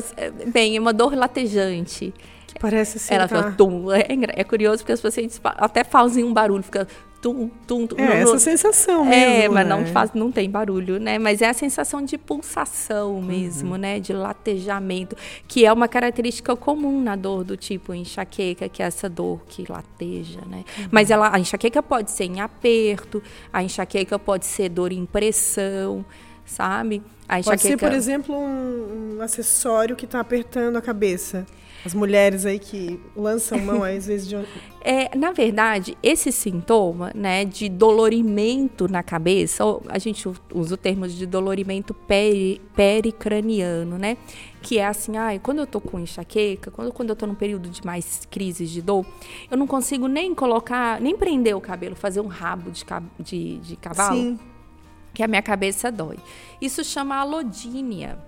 [0.48, 2.14] Bem, é uma dor latejante.
[2.48, 3.14] Que parece assim.
[3.14, 3.38] Ela tá?
[3.38, 3.92] fica tum.
[3.92, 6.88] É, engra- é curioso porque os pacientes até fazem um barulho, fica
[7.22, 7.96] tum, tum, tum.
[8.00, 9.44] É, no, essa sensação mesmo.
[9.44, 9.76] É, mas né?
[9.76, 11.20] não faz, não tem barulho, né?
[11.20, 13.78] Mas é a sensação de pulsação mesmo, Uhum.
[13.78, 14.00] né?
[14.00, 15.16] De latejamento,
[15.48, 19.66] que é uma característica comum na dor do tipo enxaqueca, que é essa dor que
[19.70, 20.64] lateja, né?
[20.80, 20.88] Uhum.
[20.92, 23.22] Mas ela, a enxaqueca pode ser em aperto,
[23.52, 26.06] a enxaqueca pode ser dor em pressão,
[26.48, 27.04] sabe?
[27.28, 31.46] A Pode ser, enxaqueca por exemplo, um, um acessório que está apertando a cabeça.
[31.86, 34.36] As mulheres aí que lançam mão, às vezes, de.
[34.90, 41.06] É, na verdade, esse sintoma, né, de dolorimento na cabeça, a gente usa o termo
[41.10, 44.16] de dolorimento peri, pericraniano, né,
[44.62, 47.68] que é assim, ai, quando eu tô com enxaqueca, quando, quando eu tô num período
[47.68, 49.06] de mais crises de dor,
[49.52, 52.86] eu não consigo nem colocar, nem prender o cabelo, fazer um rabo de,
[53.20, 54.40] de, de cavalo, Sim.
[55.18, 56.20] Que a minha cabeça dói.
[56.62, 58.20] Isso chama alodínia.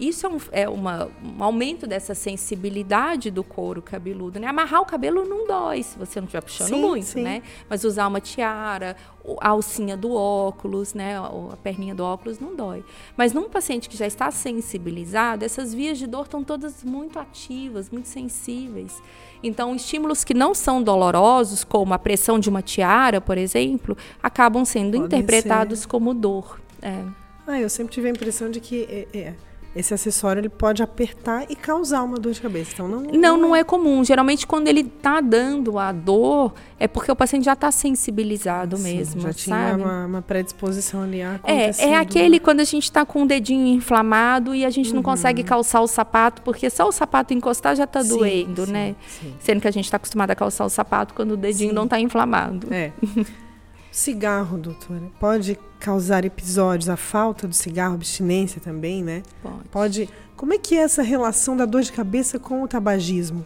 [0.00, 4.46] Isso é, um, é uma- um aumento dessa sensibilidade do couro cabeludo, né?
[4.46, 7.22] Amarrar o cabelo não dói se você não estiver puxando Sim, muito, sim.
[7.22, 7.42] né?
[7.68, 8.96] Mas usar uma tiara,
[9.40, 11.18] a alcinha do óculos, né?
[11.18, 12.82] A perninha do óculos não dói.
[13.16, 17.90] Mas num paciente que já está sensibilizado, essas vias de dor estão todas muito ativas,
[17.90, 19.02] muito sensíveis.
[19.42, 24.64] Então, estímulos que não são dolorosos, como a pressão de uma tiara, por exemplo, acabam
[24.64, 26.60] sendo interpretados como dor.
[26.82, 27.02] É.
[27.46, 29.34] Ah, eu sempre tive a impressão de que é, é,
[29.74, 32.72] esse acessório ele pode apertar e causar uma dor de cabeça.
[32.74, 34.04] Então, não, Não, não é comum.
[34.04, 38.82] Geralmente, quando ele tá dando a dor, é porque o paciente já está sensibilizado Sim,
[38.82, 39.82] mesmo, Já tinha sabe?
[39.82, 43.66] uma, uma predisposição ali a É, é aquele quando a gente está com o dedinho
[43.68, 47.84] inflamado e a gente não consegue calçar o sapato, porque só o sapato encostar já
[47.84, 48.96] está Sim, doendo, sim, né?
[49.38, 52.00] Sendo que a gente está acostumado a calçar o sapato quando o dedinho não está
[52.00, 52.66] inflamado.
[52.72, 52.90] É.
[53.90, 59.22] Cigarro, doutora, pode causar episódios, a falta do cigarro, abstinência também, né?
[59.42, 59.68] Pode.
[59.70, 60.08] Pode.
[60.36, 63.44] Como é que é essa relação da dor de cabeça com o tabagismo?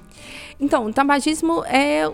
[0.60, 2.08] Então, o tabagismo é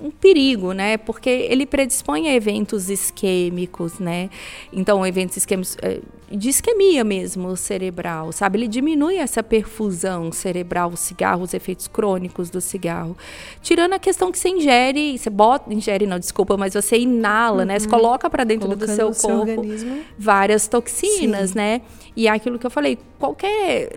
[0.00, 0.96] um perigo, né?
[0.96, 4.30] Porque ele predispõe a eventos isquêmicos, né?
[4.72, 8.58] Então, eventos isquêmicos eh, de isquemia mesmo cerebral, sabe?
[8.58, 13.16] Ele diminui essa perfusão cerebral, o cigarro, os efeitos crônicos do cigarro.
[13.62, 17.78] Tirando a questão que você ingere, você bota, ingere não, desculpa, mas você inala, né?
[17.78, 20.00] Você coloca para dentro do Colocando seu no seu corpo organismo.
[20.18, 21.56] várias toxinas, Sim.
[21.56, 21.80] né?
[22.14, 23.90] E é aquilo que eu falei, qualquer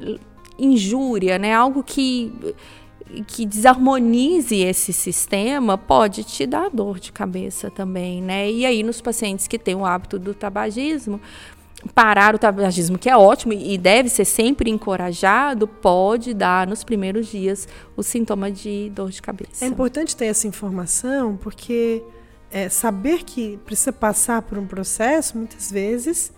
[0.58, 1.54] injúria, né?
[1.54, 2.32] Algo que
[3.28, 8.50] que desarmonize esse sistema pode te dar dor de cabeça também, né?
[8.50, 11.20] E aí nos pacientes que têm o hábito do tabagismo,
[11.94, 17.28] parar o tabagismo, que é ótimo e deve ser sempre encorajado, pode dar nos primeiros
[17.28, 19.66] dias o sintoma de dor de cabeça.
[19.66, 22.04] É importante ter essa informação porque
[22.52, 26.32] é, saber que precisa passar por um processo, muitas vezes,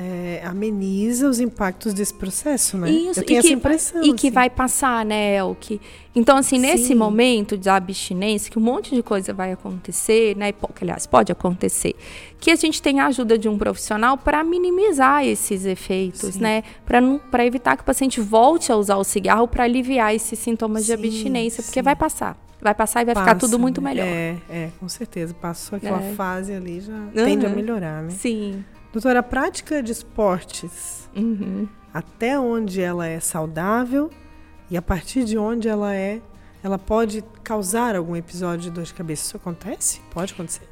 [0.00, 2.88] é, ameniza os impactos desse processo, né?
[2.88, 4.00] Isso, Eu tenho e que, essa impressão.
[4.04, 4.30] E que assim.
[4.30, 5.80] vai passar, né, Elke?
[6.14, 6.94] Então, assim, nesse Sim.
[6.94, 10.52] momento de abstinência, que um monte de coisa vai acontecer, né?
[10.52, 11.96] Que, aliás, pode acontecer,
[12.38, 16.40] que a gente tem a ajuda de um profissional para minimizar esses efeitos, Sim.
[16.40, 16.62] né?
[16.86, 20.92] Para evitar que o paciente volte a usar o cigarro para aliviar esses sintomas de
[20.92, 22.36] Sim, abstinência, porque vai passar.
[22.60, 23.90] Vai passar e vai ficar tudo Passa, muito né?
[23.90, 24.06] melhor.
[24.06, 25.32] É, é, com certeza.
[25.34, 26.12] Passou aquela É.
[26.14, 26.92] fase ali, já
[27.24, 27.54] tende a Uhum.
[27.56, 28.10] melhorar, né?
[28.10, 28.64] Sim.
[28.92, 31.68] Doutora, a prática de esportes, Uhum.
[31.92, 34.10] até onde ela é saudável
[34.70, 36.20] e a partir de onde ela é,
[36.62, 39.22] ela pode causar algum episódio de dor de cabeça.
[39.26, 40.00] Isso acontece?
[40.10, 40.62] Pode acontecer?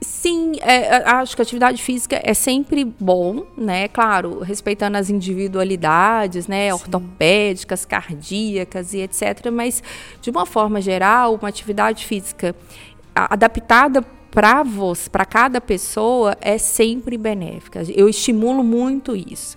[0.00, 3.88] Sim, é, a- acho que a atividade física é sempre bom, né?
[3.88, 6.72] Claro, respeitando as individualidades, né?
[6.72, 9.50] Ortopédicas, cardíacas e etc.
[9.52, 9.82] Mas,
[10.20, 12.54] de uma forma geral, uma atividade física
[13.14, 14.02] adaptada
[14.34, 17.82] para você, para cada pessoa, é sempre benéfica.
[17.94, 19.56] Eu estimulo muito isso.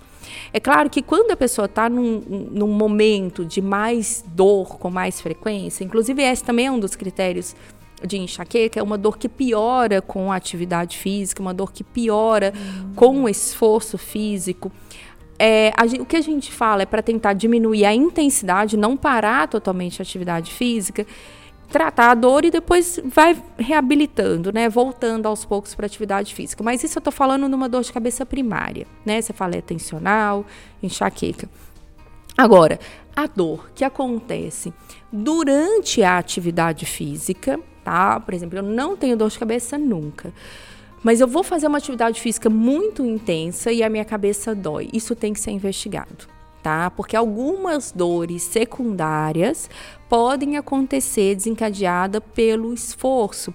[0.52, 5.20] É claro que quando a pessoa está num, num momento de mais dor com mais
[5.20, 7.56] frequência, inclusive esse também é um dos critérios
[8.06, 12.52] de enxaqueca, é uma dor que piora com a atividade física, uma dor que piora
[12.94, 14.70] com o esforço físico.
[15.40, 19.48] É, a o que a gente fala é para tentar diminuir a intensidade, não parar
[19.48, 21.04] totalmente a atividade física,
[21.70, 24.68] tratar a dor e depois vai reabilitando, né?
[24.68, 26.64] Voltando aos poucos para atividade física.
[26.64, 29.20] Mas isso eu estou falando numa dor de cabeça primária, né?
[29.20, 30.46] Você fala é tensional,
[30.82, 31.48] enxaqueca.
[32.36, 32.78] Agora,
[33.14, 34.72] a dor que acontece
[35.12, 38.18] durante a atividade física, tá?
[38.20, 40.32] Por exemplo, eu não tenho dor de cabeça nunca.
[41.02, 44.88] Mas eu vou fazer uma atividade física muito intensa e a minha cabeça dói.
[44.92, 46.26] Isso tem que ser investigado,
[46.62, 46.90] tá?
[46.90, 49.68] Porque algumas dores secundárias
[50.08, 53.52] podem acontecer desencadeada pelo esforço.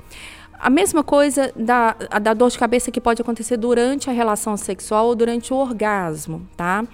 [0.60, 5.08] A mesma coisa da, da dor de cabeça que pode acontecer durante a relação sexual
[5.08, 6.86] ou durante o orgasmo, tá?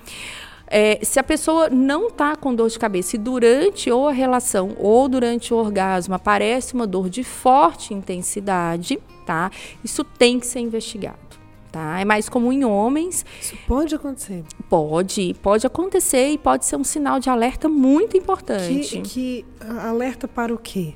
[0.72, 4.76] É, se a pessoa não está com dor de cabeça e durante ou a relação
[4.78, 9.52] ou durante o orgasmo aparece uma dor de forte intensidade, tá?
[9.84, 11.29] Isso tem que ser investigado.
[11.72, 12.00] Tá?
[12.00, 13.24] É mais comum em homens.
[13.40, 14.44] Isso pode acontecer.
[14.68, 19.02] Pode, pode acontecer e pode ser um sinal de alerta muito importante.
[19.02, 19.46] Que, que
[19.80, 20.96] alerta para o quê?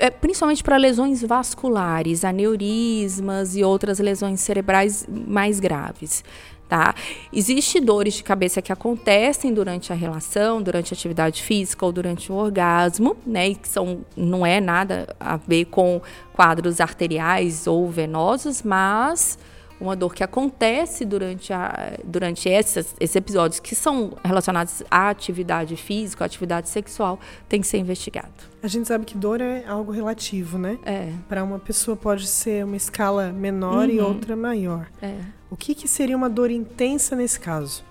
[0.00, 6.24] É, principalmente para lesões vasculares, aneurismas e outras lesões cerebrais mais graves.
[6.68, 6.94] Tá?
[7.32, 12.30] Existem dores de cabeça que acontecem durante a relação, durante a atividade física ou durante
[12.30, 13.48] o orgasmo, né?
[13.48, 16.00] E que são, não é nada a ver com
[16.32, 19.36] quadros arteriais ou venosos, mas
[19.80, 25.76] uma dor que acontece durante, a, durante esses, esses episódios que são relacionados à atividade
[25.76, 28.50] física, à atividade sexual, tem que ser investigado.
[28.62, 30.78] A gente sabe que dor é algo relativo, né?
[30.84, 31.12] É.
[31.28, 33.94] Para uma pessoa pode ser uma escala menor uhum.
[33.94, 34.86] e outra maior.
[35.00, 35.14] É.
[35.50, 37.82] O que, que seria uma dor intensa nesse caso?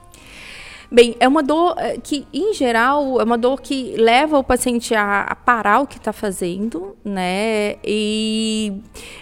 [0.91, 4.95] Bem, é uma dor eh, que, em geral, é uma dor que leva o paciente
[4.95, 7.75] a, a parar o que está fazendo, né?
[7.83, 8.73] E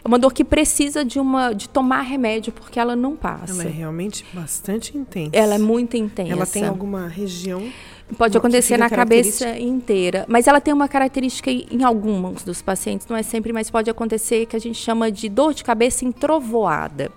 [0.04, 3.52] é uma dor que precisa de uma de tomar remédio porque ela não passa.
[3.52, 5.32] Ela é realmente bastante intensa.
[5.34, 6.32] Ela é muito intensa.
[6.32, 7.64] Ela tem alguma região
[8.16, 10.26] Pode acontecer na cabeça inteira.
[10.30, 14.46] Mas ela tem uma característica em alguns dos pacientes, não é sempre, mas pode acontecer
[14.46, 17.12] que a gente chama de dor de cabeça entrovoada.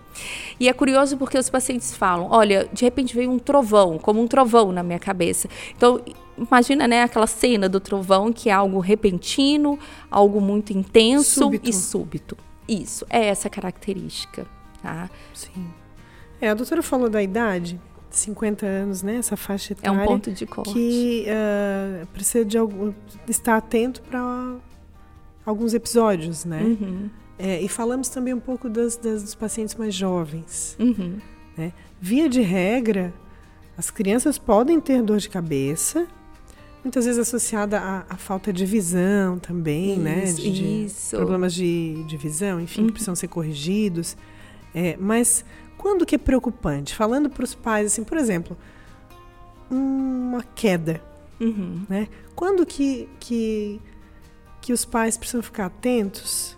[0.59, 4.27] E é curioso porque os pacientes falam: olha, de repente veio um trovão, como um
[4.27, 5.49] trovão na minha cabeça.
[5.77, 6.01] Então,
[6.37, 9.79] imagina né, aquela cena do trovão que é algo repentino,
[10.11, 11.71] algo muito intenso súbito.
[11.71, 12.37] e súbito.
[12.69, 14.47] Isso, é essa característica.
[14.83, 15.09] Tá?
[15.33, 15.67] Sim.
[16.41, 17.79] É, a doutora falou da idade.
[18.17, 19.17] 50 anos, né?
[19.17, 19.99] Essa faixa etária.
[19.99, 20.73] É um ponto de corte.
[20.73, 22.93] Que uh, precisa de algum,
[23.29, 24.57] estar atento para
[25.45, 26.63] alguns episódios, né?
[26.63, 27.11] Uhum.
[27.39, 30.77] É, e falamos também um pouco das, das dos pacientes mais jovens.
[30.79, 31.19] Uhum.
[31.57, 31.73] Né?
[32.01, 33.15] Via de regra,
[33.79, 36.07] as crianças podem ter dor de cabeça,
[36.85, 40.25] muitas vezes associada à, à falta de visão também, né?
[40.25, 40.51] isso, né?
[40.51, 42.87] De, problemas de, de visão, enfim, uhum.
[42.89, 44.17] que precisam ser corrigidos.
[44.75, 45.45] É, mas
[45.81, 46.95] quando que é preocupante?
[46.95, 48.55] Falando para os pais, assim, por exemplo,
[49.71, 51.01] uma queda,
[51.41, 51.87] uhum.
[51.89, 52.07] né?
[52.37, 53.81] Quando que, que,
[54.61, 56.55] que os pais precisam ficar atentos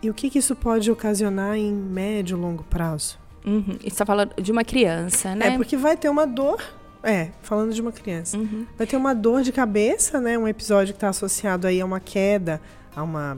[0.00, 3.18] e o que, que isso pode ocasionar em médio, longo prazo?
[3.44, 3.78] Uhum.
[3.82, 5.48] está falando de uma criança, né?
[5.48, 6.62] É, porque vai ter uma dor.
[7.02, 8.38] É, falando de uma criança.
[8.38, 8.64] Uhum.
[8.78, 10.38] Vai ter uma dor de cabeça, né?
[10.38, 12.62] Um episódio que está associado aí a uma queda,
[12.94, 13.36] a uma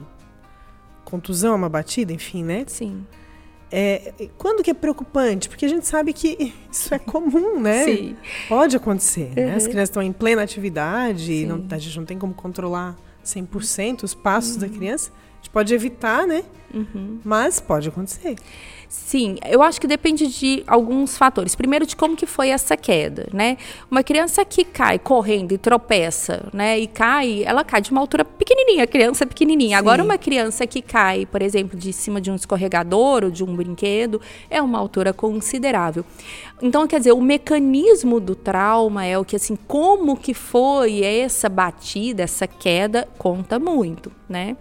[1.03, 2.63] contusão, a uma batida, enfim, né?
[2.67, 3.05] Sim.
[3.71, 5.49] É, quando que é preocupante?
[5.49, 7.83] Porque a gente sabe que isso é comum, né?
[7.83, 8.15] Sim.
[8.47, 9.29] Pode acontecer.
[9.37, 9.45] Uhum.
[9.47, 9.55] Né?
[9.55, 14.13] As crianças estão em plena atividade, não, a gente não tem como controlar 100% os
[14.13, 14.61] passos uhum.
[14.61, 15.11] da criança.
[15.11, 16.43] A gente pode evitar, né?
[16.73, 17.19] Uhum.
[17.23, 18.35] Mas pode acontecer.
[18.89, 21.55] Sim, eu acho que depende de alguns fatores.
[21.55, 23.57] Primeiro, de como que foi essa queda, né?
[23.91, 26.79] Uma criança que cai correndo e tropeça, né?
[26.79, 29.75] E cai, ela cai de uma altura pequenininha, criança pequenininha.
[29.77, 29.79] Sim.
[29.79, 33.53] Agora, uma criança que cai, por exemplo, de cima de um escorregador ou de um
[33.55, 36.05] brinquedo, é uma altura considerável.
[36.61, 41.49] Então, quer dizer, o mecanismo do trauma é o que, assim, como que foi essa
[41.49, 44.55] batida, essa queda, conta muito, né?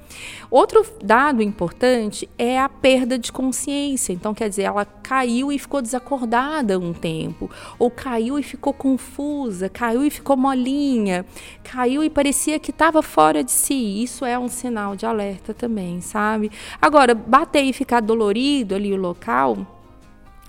[0.51, 4.16] Outro dado importante é a perda de consciência.
[4.17, 9.69] Então, quer dizer, ela caiu e ficou desacordada um tempo, ou caiu e ficou confusa,
[9.69, 11.25] caiu e ficou molinha,
[11.63, 14.03] caiu e parecia que estava fora de si.
[14.03, 16.51] Isso é um sinal de alerta também, sabe?
[16.81, 19.76] Agora, bater e ficar dolorido ali o local,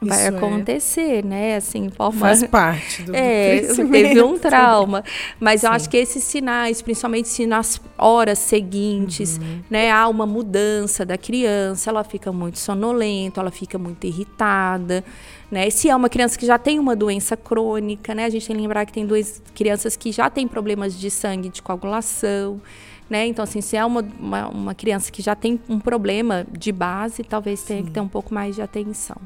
[0.01, 0.37] vai Isso é.
[0.37, 1.21] acontecer, é.
[1.21, 1.55] né?
[1.55, 2.19] Assim, forma...
[2.19, 5.03] Faz parte do, é, teve um trauma.
[5.39, 5.67] Mas Sim.
[5.67, 9.61] eu acho que esses sinais, principalmente se nas horas seguintes, uhum.
[9.69, 15.03] né, há uma mudança da criança, ela fica muito sonolenta, ela fica muito irritada,
[15.49, 15.69] né?
[15.69, 18.25] Se é uma criança que já tem uma doença crônica, né?
[18.25, 21.49] A gente tem que lembrar que tem duas crianças que já têm problemas de sangue,
[21.49, 22.61] de coagulação,
[23.09, 23.25] né?
[23.25, 27.23] Então, assim, se é uma, uma, uma criança que já tem um problema de base,
[27.23, 27.85] talvez tenha Sim.
[27.85, 29.17] que ter um pouco mais de atenção.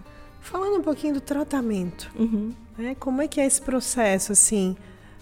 [0.41, 2.51] Falando um pouquinho do tratamento, uhum.
[2.77, 2.95] né?
[2.99, 4.75] como é que é esse processo assim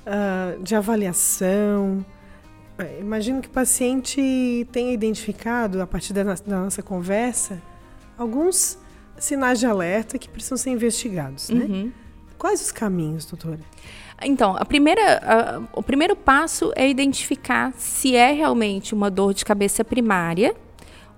[0.08, 2.04] uh, de avaliação?
[2.78, 7.62] É, imagino que o paciente tenha identificado, a partir da, da, nossa conversa,
[8.18, 8.80] alguns
[9.18, 11.50] sinais de alerta que precisam ser investigados.
[11.50, 11.66] Né?
[11.66, 11.92] Uhum.
[12.38, 13.60] Quais os caminhos, doutora?
[14.24, 19.44] Então, a primeira, a, o primeiro passo é identificar se é realmente uma dor de
[19.44, 20.56] cabeça primária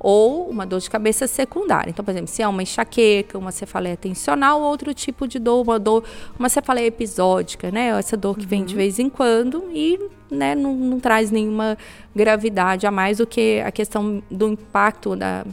[0.03, 1.91] ou uma dor de cabeça secundária.
[1.91, 5.77] Então, por exemplo, se é uma enxaqueca, uma cefaleia tensional, outro tipo de dor, uma
[5.77, 6.03] dor,
[6.39, 7.89] uma cefaleia episódica, né?
[7.99, 8.49] Essa dor que uhum.
[8.49, 8.77] vem de uhum.
[8.77, 9.99] vez em quando e
[10.31, 11.77] né, não, não traz nenhuma
[12.15, 15.45] gravidade a mais do que a questão do impacto da,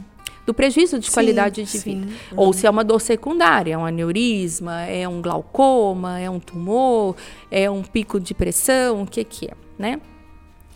[0.47, 1.99] do prejuízo de sim, qualidade de sim.
[1.99, 2.07] vida.
[2.31, 2.37] Uhum.
[2.37, 7.15] Ou se é uma dor secundária, é um aneurisma, é um glaucoma, é um tumor,
[7.51, 10.01] é um pico de pressão, o que que é, né?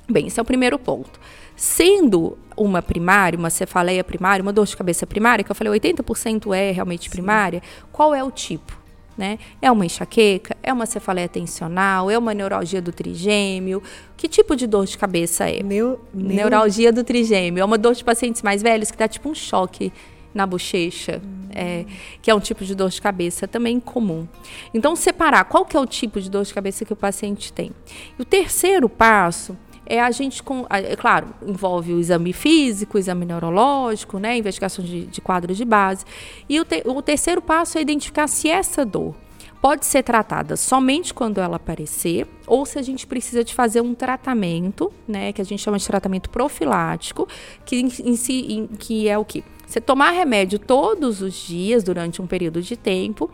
[0.07, 1.19] Bem, esse é o primeiro ponto.
[1.55, 6.55] Sendo uma primária, uma cefaleia primária, uma dor de cabeça primária, que eu falei 80%
[6.55, 7.09] é realmente Sim.
[7.09, 7.61] primária,
[7.91, 8.81] qual é o tipo?
[9.15, 9.37] Né?
[9.61, 10.57] É uma enxaqueca?
[10.63, 12.09] É uma cefaleia tensional?
[12.09, 13.81] É uma neuralgia do trigêmeo?
[14.17, 15.61] Que tipo de dor de cabeça é?
[15.61, 16.35] Neu, neu...
[16.35, 17.61] Neuralgia do trigêmeo.
[17.61, 19.93] É uma dor de pacientes mais velhos que dá tipo um choque
[20.33, 21.49] na bochecha, hum.
[21.53, 21.85] é,
[22.21, 24.27] que é um tipo de dor de cabeça também comum.
[24.73, 27.71] Então, separar qual que é o tipo de dor de cabeça que o paciente tem.
[28.17, 29.55] E o terceiro passo
[29.85, 34.83] é a gente, com, é claro, envolve o exame físico, o exame neurológico, né, investigação
[34.83, 36.05] de, de quadros de base.
[36.47, 39.15] E o, te, o terceiro passo é identificar se essa dor
[39.61, 43.95] pode ser tratada somente quando ela aparecer, ou se a gente precisa de fazer um
[43.95, 47.27] tratamento, né, que a gente chama de tratamento profilático,
[47.65, 49.41] que em, si, em, que é o que?
[49.65, 53.31] Você tomar remédio todos os dias durante um período de tempo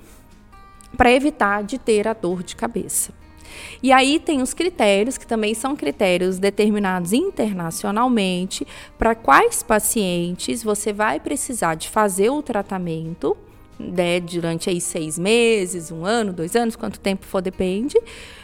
[0.96, 3.19] para evitar de ter a dor de cabeça.
[3.82, 8.66] E aí tem os critérios, que também são critérios determinados internacionalmente,
[8.98, 13.36] para quais pacientes você vai precisar de fazer o tratamento,
[13.80, 17.98] né, durante aí seis meses, um ano, dois anos, quanto tempo for, depende.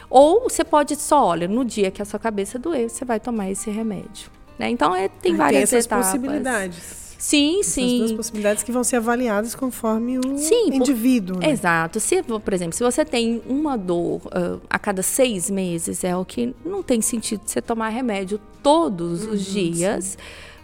[0.08, 3.50] Ou você pode só, olha, no dia que a sua cabeça doer, você vai tomar
[3.50, 4.30] esse remédio.
[4.58, 4.70] Né?
[4.70, 6.06] Então, é, tem Aí várias tem essas etapas.
[6.06, 7.05] possibilidades.
[7.18, 7.98] Sim, Essas sim.
[7.98, 11.36] duas possibilidades que vão ser avaliadas conforme o sim, indivíduo.
[11.36, 11.50] Por, né?
[11.50, 11.98] Exato.
[11.98, 16.24] Se, por exemplo, se você tem uma dor uh, a cada seis meses, é o
[16.24, 20.18] que não tem sentido você tomar remédio todos uhum, os dias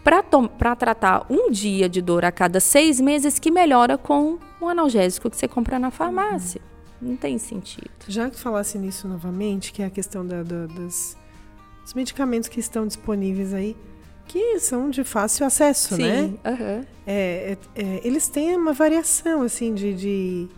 [0.05, 5.31] para tratar um dia de dor a cada seis meses que melhora com um analgésico
[5.31, 6.61] que você compra na farmácia.
[6.61, 7.11] Uhum.
[7.11, 7.91] Não tem sentido.
[8.07, 11.17] Já que falasse nisso novamente, que é a questão da, da, das,
[11.83, 13.77] dos medicamentos que estão disponíveis aí,
[14.33, 16.23] que são de fácil acesso, Sim, né?
[16.23, 16.85] Uhum.
[17.07, 20.49] É, é, eles têm uma variação assim de, de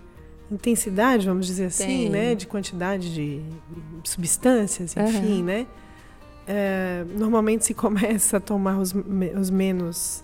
[0.49, 2.09] intensidade, vamos dizer assim, Tem.
[2.09, 2.35] né?
[2.37, 3.43] De quantidade de
[4.05, 5.45] substâncias, enfim, uhum.
[5.45, 5.67] né?
[6.47, 8.95] É, normalmente se começa a tomar os,
[9.37, 10.23] os menos,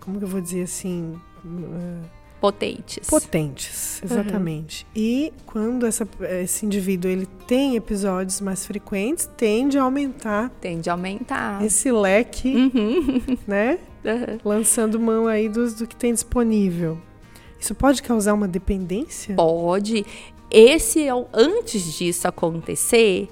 [0.00, 1.20] como que eu vou dizer assim?
[1.44, 3.08] Uh, Potentes.
[3.08, 4.84] Potentes, exatamente.
[4.84, 4.90] Uhum.
[5.02, 6.08] E quando essa,
[6.42, 10.48] esse indivíduo ele tem episódios mais frequentes, tende a aumentar.
[10.60, 11.62] Tende a aumentar.
[11.62, 13.36] Esse leque, uhum.
[13.46, 13.78] né?
[14.02, 14.38] Uhum.
[14.42, 16.98] Lançando mão aí do, do que tem disponível.
[17.58, 19.34] Isso pode causar uma dependência?
[19.34, 20.06] Pode.
[20.50, 23.28] Esse, é antes disso acontecer,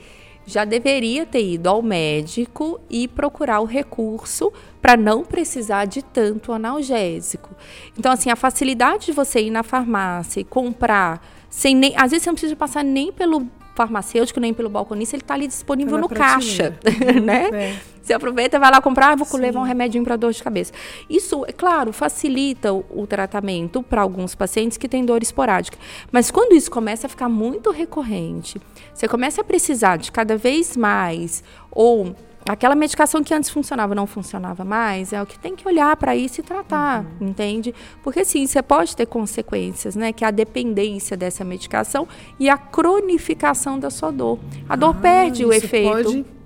[0.49, 6.53] já deveria ter ido ao médico e procurar o recurso para não precisar de tanto
[6.53, 7.55] analgésico.
[7.99, 11.93] Então, assim, a facilidade de você ir na farmácia e comprar sem nem.
[11.97, 13.47] Às vezes você não precisa passar nem pelo
[13.79, 16.77] farmacêutico, nem pelo balconista, ele está ali disponível tá no caixa,
[17.23, 17.49] né?
[17.53, 17.77] É.
[18.03, 19.37] Você aproveita, vai lá comprar, ah, vou Sim.
[19.39, 20.73] levar um remedinho para dor de cabeça.
[21.09, 25.79] Isso, é claro, facilita o, o tratamento para alguns pacientes que têm dor esporádica.
[26.11, 28.61] Mas quando isso começa a ficar muito recorrente,
[28.93, 32.17] você começa a precisar de cada vez mais, ou
[32.49, 36.17] aquela medicação que antes funcionava não funcionava mais, é o que tem que olhar para
[36.17, 37.29] isso e tratar, uhum.
[37.29, 37.75] entende?
[38.03, 40.13] Porque sim, você pode ter consequências, né?
[40.13, 42.09] Que é a dependência dessa medicação
[42.41, 44.39] e a cronificação da sua dor.
[44.69, 45.91] A dor ah, perde o efeito.
[45.91, 46.39] Pode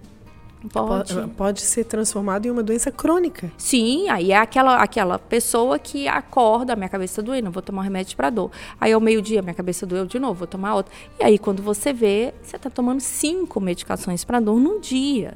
[0.71, 1.15] Pode.
[1.37, 3.51] pode ser transformado em uma doença crônica.
[3.59, 7.85] Sim, aí é aquela, aquela pessoa que acorda, minha cabeça tá doendo, vou tomar um
[7.85, 8.51] remédio para dor.
[8.81, 10.95] Aí ao meio-dia, minha cabeça doeu de novo, vou tomar outra.
[11.19, 15.35] E aí quando você vê, você está tomando cinco medicações para dor num dia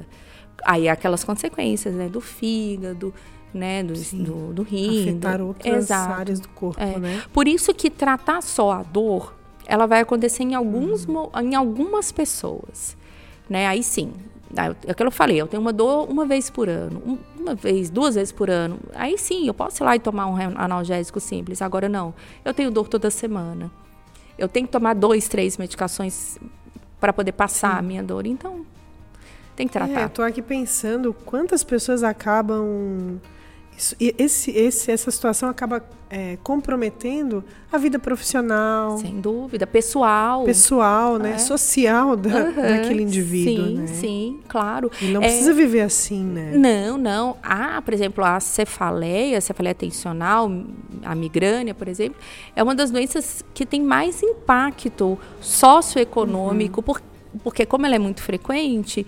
[0.63, 3.13] aí aquelas consequências, né, do fígado,
[3.53, 5.09] né, do, do, do rim.
[5.09, 6.13] Afetar do, outras exato.
[6.13, 6.99] áreas do corpo, é.
[6.99, 7.23] né?
[7.33, 9.35] Por isso que tratar só a dor,
[9.65, 11.29] ela vai acontecer em, alguns, uhum.
[11.41, 12.95] em algumas pessoas,
[13.49, 13.67] né?
[13.67, 14.13] Aí sim,
[14.55, 17.89] é aquilo que eu falei, eu tenho uma dor uma vez por ano, uma vez,
[17.89, 18.79] duas vezes por ano.
[18.93, 21.61] Aí sim, eu posso ir lá e tomar um analgésico simples.
[21.61, 22.13] Agora não,
[22.45, 23.71] eu tenho dor toda semana.
[24.37, 26.37] Eu tenho que tomar dois, três medicações
[26.99, 27.79] para poder passar sim.
[27.79, 28.25] a minha dor.
[28.27, 28.65] Então,
[29.57, 30.01] tem que tratar.
[30.01, 33.19] É, eu tô aqui pensando quantas pessoas acabam.
[33.75, 38.97] Isso, esse, esse, essa situação acaba é, comprometendo a vida profissional.
[38.99, 39.67] Sem dúvida.
[39.67, 40.43] Pessoal.
[40.43, 41.33] Pessoal, né?
[41.33, 41.37] É.
[41.39, 43.65] Social da, uhum, daquele indivíduo.
[43.65, 43.87] Sim, né?
[43.87, 44.91] sim, claro.
[45.01, 46.53] E não é, precisa viver assim, né?
[46.55, 47.37] Não, não.
[47.41, 50.51] Ah, por exemplo, a cefaleia, a cefaleia tensional,
[51.03, 52.19] a migrânia, por exemplo,
[52.55, 56.83] é uma das doenças que tem mais impacto socioeconômico, uhum.
[56.83, 57.01] por,
[57.43, 59.05] porque como ela é muito frequente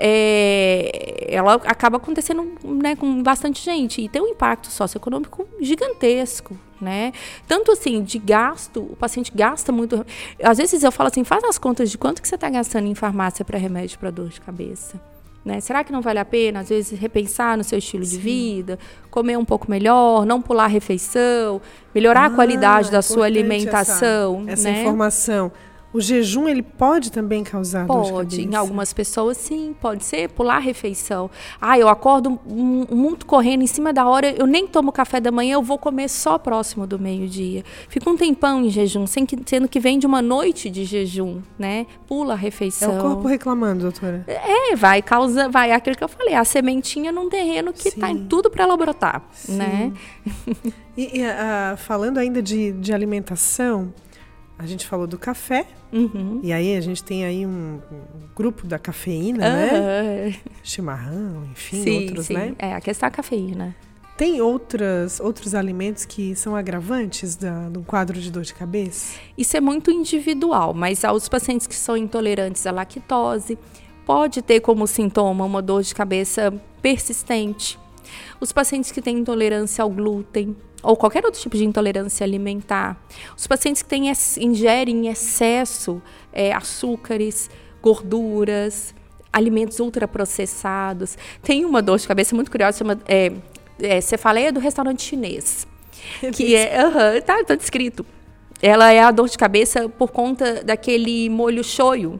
[0.00, 7.12] é, ela acaba acontecendo né, com bastante gente e tem um impacto socioeconômico gigantesco, né?
[7.48, 10.06] Tanto assim, de gasto, o paciente gasta muito.
[10.40, 12.94] Às vezes eu falo assim, faz as contas de quanto que você está gastando em
[12.94, 15.00] farmácia para remédio para dor de cabeça.
[15.44, 15.60] Né?
[15.60, 18.16] Será que não vale a pena, às vezes, repensar no seu estilo Sim.
[18.16, 18.78] de vida,
[19.10, 21.60] comer um pouco melhor, não pular a refeição,
[21.92, 24.42] melhorar ah, a qualidade da sua alimentação?
[24.42, 24.82] Essa, essa né?
[24.82, 25.50] informação
[25.92, 28.54] O jejum ele pode também causar pode, dor de cabeça?
[28.54, 31.30] Em algumas pessoas sim, pode ser pular a refeição.
[31.60, 35.54] Ah, eu acordo muito correndo em cima da hora, eu nem tomo café da manhã,
[35.54, 37.64] eu vou comer só próximo do meio-dia.
[37.88, 41.86] Fica um tempão em jejum, sendo que vem de uma noite de jejum, né?
[42.06, 42.92] Pula a refeição.
[42.92, 44.24] É o corpo reclamando, doutora.
[44.26, 48.26] É, vai causa, vai aquilo que eu falei, a sementinha num terreno que está em
[48.26, 49.56] tudo para ela brotar, sim.
[49.56, 49.92] né?
[50.96, 53.92] e, e uh, falando ainda de, de alimentação,
[54.58, 56.40] a gente falou do café, uhum.
[56.42, 59.52] e aí a gente tem aí um, um grupo da cafeína, uhum.
[59.52, 60.36] né?
[60.64, 62.34] Chimarrão, enfim, sim, outros, sim.
[62.34, 62.54] né?
[62.58, 63.76] É, a questão da cafeína.
[64.16, 69.16] Tem outras, outros alimentos que são agravantes da, do quadro de dor de cabeça?
[69.38, 73.56] Isso é muito individual, mas aos pacientes que são intolerantes à lactose,
[74.04, 76.52] pode ter como sintoma uma dor de cabeça
[76.82, 77.78] persistente.
[78.40, 80.56] Os pacientes que têm intolerância ao glúten,
[80.88, 82.96] ou qualquer outro tipo de intolerância alimentar.
[83.36, 86.00] Os pacientes que têm, ingerem em excesso
[86.32, 87.50] é, açúcares,
[87.82, 88.94] gorduras,
[89.30, 91.18] alimentos ultraprocessados.
[91.42, 93.30] Tem uma dor de cabeça muito curiosa, chama é,
[93.78, 95.66] é, cefaleia do restaurante chinês.
[96.32, 98.06] que é, uh -huh, tá, tá descrito.
[98.62, 102.18] Ela é a dor de cabeça por conta daquele molho shoyu,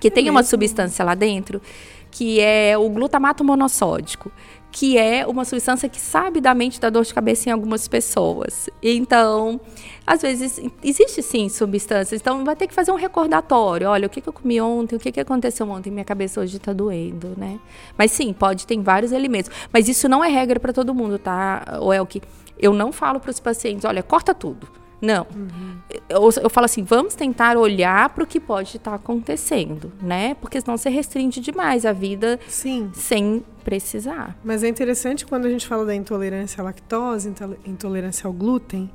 [0.00, 1.62] que tem uma substância lá dentro,
[2.10, 4.32] que é o glutamato monossódico
[4.74, 8.68] que é uma substância que sabidamente dá dor de cabeça em algumas pessoas.
[8.82, 9.60] Então,
[10.04, 13.88] às vezes, existe sim substâncias, então vai ter que fazer um recordatório.
[13.88, 16.56] Olha, o que, que eu comi ontem, o que, que aconteceu ontem, minha cabeça hoje
[16.56, 17.60] está doendo, né?
[17.96, 19.48] Mas sim, pode ter vários elementos.
[19.72, 21.78] Mas isso não é regra para todo mundo, tá?
[21.80, 22.20] Ou é o que
[22.58, 24.66] eu não falo para os pacientes, olha, corta tudo.
[25.04, 25.26] Não.
[25.34, 25.74] Uhum.
[26.08, 30.34] Eu, eu, falo assim, vamos tentar olhar para o que pode estar tá acontecendo, né?
[30.34, 32.90] Porque senão você restringe demais a vida Sim.
[32.94, 34.36] sem precisar.
[34.42, 37.32] Mas é interessante quando a gente fala da intolerância à lactose,
[37.66, 38.90] intolerância ao glúten,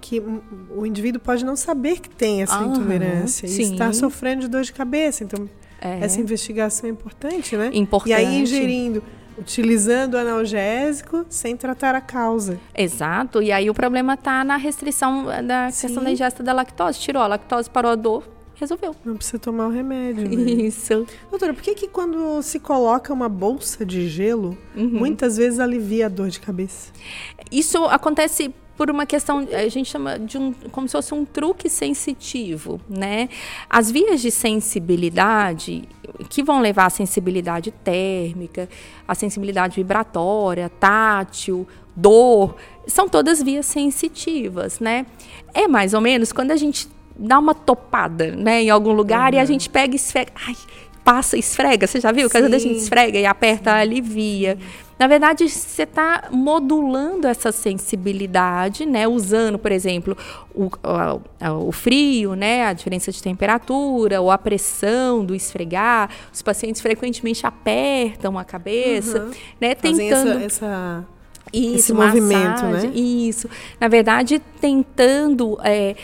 [0.00, 0.22] que
[0.76, 3.62] o indivíduo pode não saber que tem essa intolerância sim.
[3.62, 5.24] e está sofrendo de dor de cabeça.
[5.24, 5.48] Então,
[5.80, 6.00] é.
[6.00, 7.70] essa investigação é importante, né?
[7.72, 8.10] Importante.
[8.10, 9.02] E aí, ingerindo
[9.38, 12.58] utilizando analgésico sem tratar a causa.
[12.74, 13.42] Exato.
[13.42, 15.86] E aí o problema está na restrição da Sim.
[15.86, 16.98] questão da ingesta da lactose.
[16.98, 18.24] Tirou a lactose, parou a dor,
[18.54, 18.94] resolveu.
[19.04, 20.28] Não precisa tomar o remédio.
[20.28, 20.52] Né?
[20.64, 21.06] Isso.
[21.30, 24.90] Doutora, por que, que quando se coloca uma bolsa de gelo, uhum.
[24.90, 26.92] muitas vezes alivia a dor de cabeça?
[27.50, 31.68] Isso acontece por uma questão, a gente chama de um, como se fosse um truque
[31.68, 33.28] sensitivo, né?
[33.70, 35.88] As vias de sensibilidade
[36.28, 38.68] que vão levar à sensibilidade térmica,
[39.06, 42.56] à sensibilidade vibratória, tátil, dor,
[42.86, 45.06] são todas vias sensitivas, né?
[45.52, 49.38] É mais ou menos quando a gente dá uma topada, né, em algum lugar uhum.
[49.38, 50.56] e a gente pega e esfrega, ai,
[51.04, 52.28] passa, esfrega, você já viu?
[52.28, 53.76] Quando a gente esfrega e aperta, Sim.
[53.76, 54.58] alivia.
[54.58, 54.83] Sim.
[54.98, 59.08] Na verdade, você está modulando essa sensibilidade, né?
[59.08, 60.16] Usando, por exemplo,
[60.54, 62.66] o, o, o, frio, né?
[62.66, 66.10] A diferença de temperatura, ou a pressão do esfregar.
[66.32, 69.30] Os pacientes frequentemente apertam a cabeça, uhum.
[69.60, 69.74] né?
[69.74, 71.04] Fazem tentando essa, essa...
[71.52, 72.86] Isso, esse movimento, né?
[72.94, 73.48] Isso.
[73.80, 75.94] Na verdade, tentando é,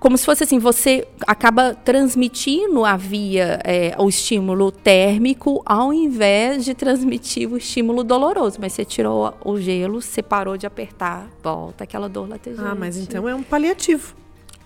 [0.00, 6.64] como se fosse assim, você acaba transmitindo a via é, o estímulo térmico ao invés
[6.64, 8.56] de transmitir o estímulo doloroso.
[8.58, 12.66] Mas você tirou o gelo, você parou de apertar, volta aquela dor latejante.
[12.66, 14.14] Ah, mas então é um paliativo.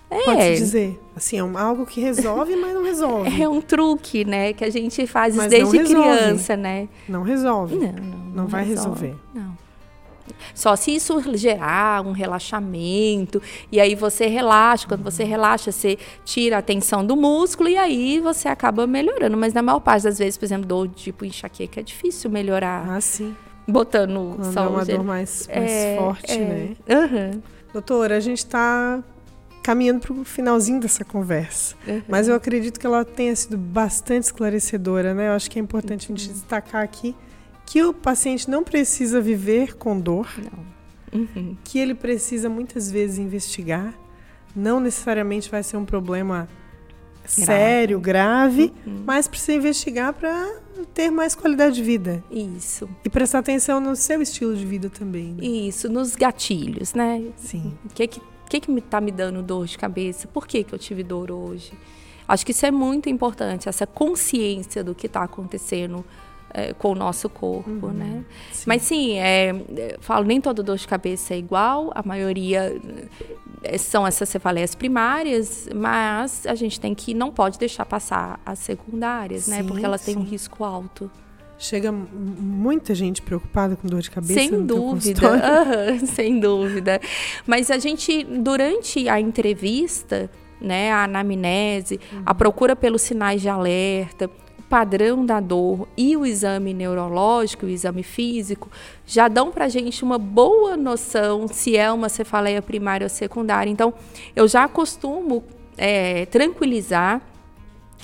[0.09, 0.23] É.
[0.23, 1.01] Pode dizer.
[1.17, 3.31] Assim, é um, algo que resolve, mas não resolve.
[3.43, 4.53] É um truque, né?
[4.53, 6.89] Que a gente faz mas desde criança, né?
[7.09, 7.75] Não resolve.
[7.75, 9.07] Não, não, não, não vai resolve.
[9.07, 9.21] resolver.
[9.35, 9.64] Não.
[10.55, 16.59] Só se isso gerar um relaxamento, e aí você relaxa, quando você relaxa, você tira
[16.59, 19.37] a tensão do músculo e aí você acaba melhorando.
[19.37, 22.89] Mas na maior parte das vezes, por exemplo, dor tipo enxaqueca, é difícil melhorar.
[22.89, 23.35] Ah, sim.
[23.67, 26.39] Botando quando só é uma dor mais, mais é, forte, é.
[26.39, 26.77] né?
[26.89, 27.43] Uhum.
[27.73, 29.03] Doutora, a gente está
[29.63, 31.75] caminhando para o finalzinho dessa conversa.
[31.89, 32.03] Uhum.
[32.07, 35.29] Mas eu acredito que ela tenha sido bastante esclarecedora, né?
[35.29, 36.15] Eu acho que é importante uhum.
[36.15, 36.35] a gente uhum.
[36.35, 37.17] destacar aqui
[37.67, 40.29] que o paciente não precisa viver com dor,
[41.13, 41.57] uhum.
[41.65, 43.95] que ele precisa muitas vezes investigar,
[44.55, 46.49] não necessariamente vai ser um problema
[47.25, 47.45] grave.
[47.45, 49.03] sério, grave, uhum.
[49.07, 50.61] mas precisa investigar para
[50.93, 52.23] ter mais qualidade de vida.
[52.31, 52.89] Isso.
[53.05, 55.35] E prestar atenção no seu estilo de vida também.
[55.35, 55.45] Né?
[55.45, 57.33] Isso, nos gatilhos, né?
[57.37, 57.77] Sim.
[57.85, 60.29] O que que, que, que me tá me dando dor de cabeça?
[60.29, 61.73] Por que, que eu tive dor hoje?
[62.27, 66.05] Acho que isso é muito importante, essa consciência do que está acontecendo
[66.55, 68.25] é, com o nosso corpo, uhum, né?
[68.53, 68.65] Sim.
[68.67, 69.53] Mas sim, é,
[69.99, 72.81] falo, nem toda dor de cabeça é igual, a maioria
[73.65, 78.61] é, são essas cefaleias primárias, mas a gente tem que, não pode deixar passar as
[78.61, 79.57] secundárias, né?
[79.57, 79.69] sim, né?
[79.69, 81.11] Porque elas têm um risco alto.
[81.59, 84.35] Chega muita gente preocupada com dor de cabeça.
[84.35, 87.01] Sem dúvida, uhum, sem dúvida.
[87.47, 90.31] Mas a gente, durante a entrevista,
[90.61, 92.23] né, a anamnese, uhum.
[92.27, 94.31] a procura pelos sinais de alerta,
[94.69, 98.71] padrão da dor e o exame neurológico, o exame físico,
[99.07, 103.71] já dão para a gente uma boa noção se é uma cefaleia primária ou secundária.
[103.71, 103.95] Então,
[104.35, 105.45] eu já costumo
[105.77, 107.21] é, tranquilizar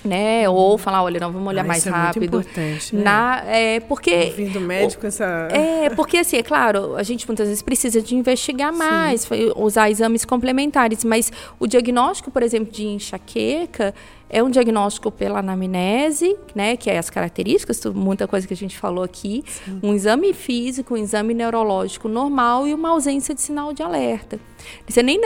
[0.05, 0.49] né?
[0.49, 2.25] Ou falar, olha, não, vamos olhar ah, mais isso rápido.
[2.25, 2.97] É muito importante.
[2.97, 3.03] Né?
[3.03, 4.33] Na, é, porque.
[4.37, 5.49] Vindo do médico, essa.
[5.51, 9.53] É, porque assim, é claro, a gente muitas vezes precisa de investigar mais, Sim.
[9.57, 13.95] usar exames complementares, mas o diagnóstico, por exemplo, de enxaqueca
[14.31, 18.79] é um diagnóstico pela anamnese, né, que é as características, muita coisa que a gente
[18.79, 19.81] falou aqui, Sim.
[19.83, 24.39] um exame físico, um exame neurológico normal e uma ausência de sinal de alerta.
[24.87, 25.21] Você, nem,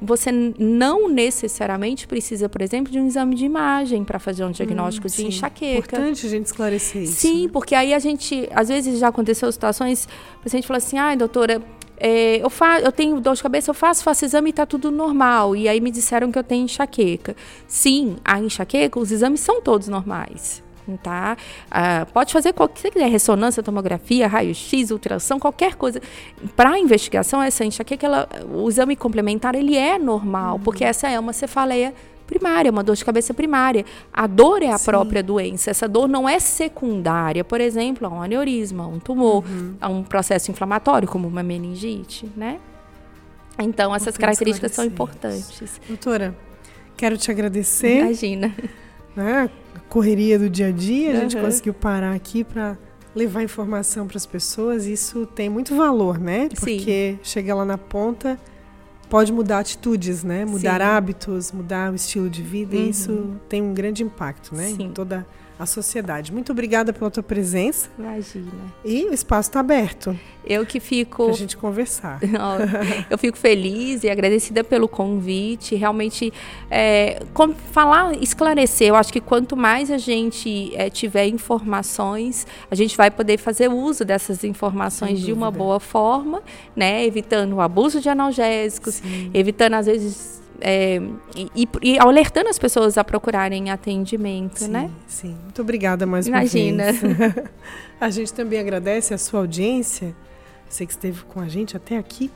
[0.00, 5.06] você não necessariamente precisa, por exemplo, de um exame de imagem para fazer um diagnóstico
[5.06, 5.26] hum, de sim.
[5.28, 5.66] enxaqueca.
[5.66, 7.14] É importante a gente esclarecer isso.
[7.14, 10.06] Sim, porque aí a gente, às vezes já aconteceu situações,
[10.38, 11.62] o paciente fala assim, ai, doutora,
[11.96, 14.90] é, eu, fa eu tenho dor de cabeça, eu faço, faço exame e está tudo
[14.90, 15.54] normal.
[15.54, 17.36] E aí me disseram que eu tenho enxaqueca.
[17.66, 20.62] Sim, a enxaqueca, os exames são todos normais.
[21.02, 21.34] Tá?
[21.70, 25.98] Ah, pode fazer qualquer que quiser, ressonância, tomografia, raio-x, ultrassom, qualquer coisa.
[26.54, 30.60] Para a investigação, essa enxaqueca, ela, o exame complementar, ele é normal, uhum.
[30.60, 31.94] porque essa é uma cefaleia
[32.26, 33.84] primária, uma dor de cabeça primária.
[34.12, 34.84] A dor é a Sim.
[34.86, 35.70] própria doença.
[35.70, 39.74] Essa dor não é secundária, por exemplo, a um aneurisma, a um tumor, uhum.
[39.80, 42.58] a um processo inflamatório, como uma meningite, né?
[43.58, 45.80] Então, essas características são importantes.
[45.86, 46.36] Doutora,
[46.96, 48.00] quero te agradecer.
[48.00, 48.54] Imagina.
[49.14, 49.48] Né?
[49.76, 52.76] A correria do dia a dia, a gente conseguiu parar aqui para
[53.14, 54.86] levar informação para as pessoas.
[54.86, 56.48] Isso tem muito valor, né?
[56.48, 57.18] Porque Sim.
[57.22, 58.38] chega lá na ponta
[59.06, 60.44] pode mudar atitudes, né?
[60.44, 60.86] Mudar Sim.
[60.86, 62.82] hábitos, mudar o estilo de vida, uhum.
[62.82, 64.68] e isso tem um grande impacto, né?
[64.68, 64.84] Sim.
[64.84, 65.26] Em toda
[65.58, 66.32] a sociedade.
[66.32, 67.88] Muito obrigada pela tua presença.
[67.98, 68.50] Imagina.
[68.84, 70.18] E o espaço está aberto.
[70.44, 71.26] Eu que fico.
[71.26, 72.20] Pra gente conversar.
[73.08, 75.74] eu fico feliz e agradecida pelo convite.
[75.74, 76.32] Realmente,
[76.70, 77.22] é,
[77.72, 78.88] falar, esclarecer.
[78.88, 83.68] Eu acho que quanto mais a gente é, tiver informações, a gente vai poder fazer
[83.68, 86.42] uso dessas informações de uma boa forma,
[86.76, 87.04] né?
[87.04, 89.30] Evitando o abuso de analgésicos, Sim.
[89.32, 91.00] evitando, às vezes, é,
[91.34, 94.90] e, e, alertando as pessoas a procurarem atendimento, sim, né?
[95.06, 96.54] Sim, muito obrigada mais uma vez.
[96.54, 96.84] Imagina.
[98.00, 100.14] a gente também agradece a sua audiência,
[100.68, 102.30] você que esteve com a gente até aqui.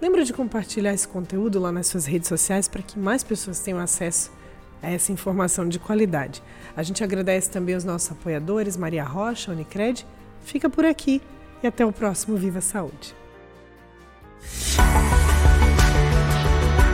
[0.00, 3.78] Lembra de compartilhar esse conteúdo lá nas suas redes sociais para que mais pessoas tenham
[3.78, 4.32] acesso
[4.82, 6.42] a essa informação de qualidade.
[6.76, 10.04] A gente agradece também os nossos apoiadores, Maria Rocha, Unicred.
[10.42, 11.22] Fica por aqui
[11.62, 13.14] e até o próximo Viva Saúde.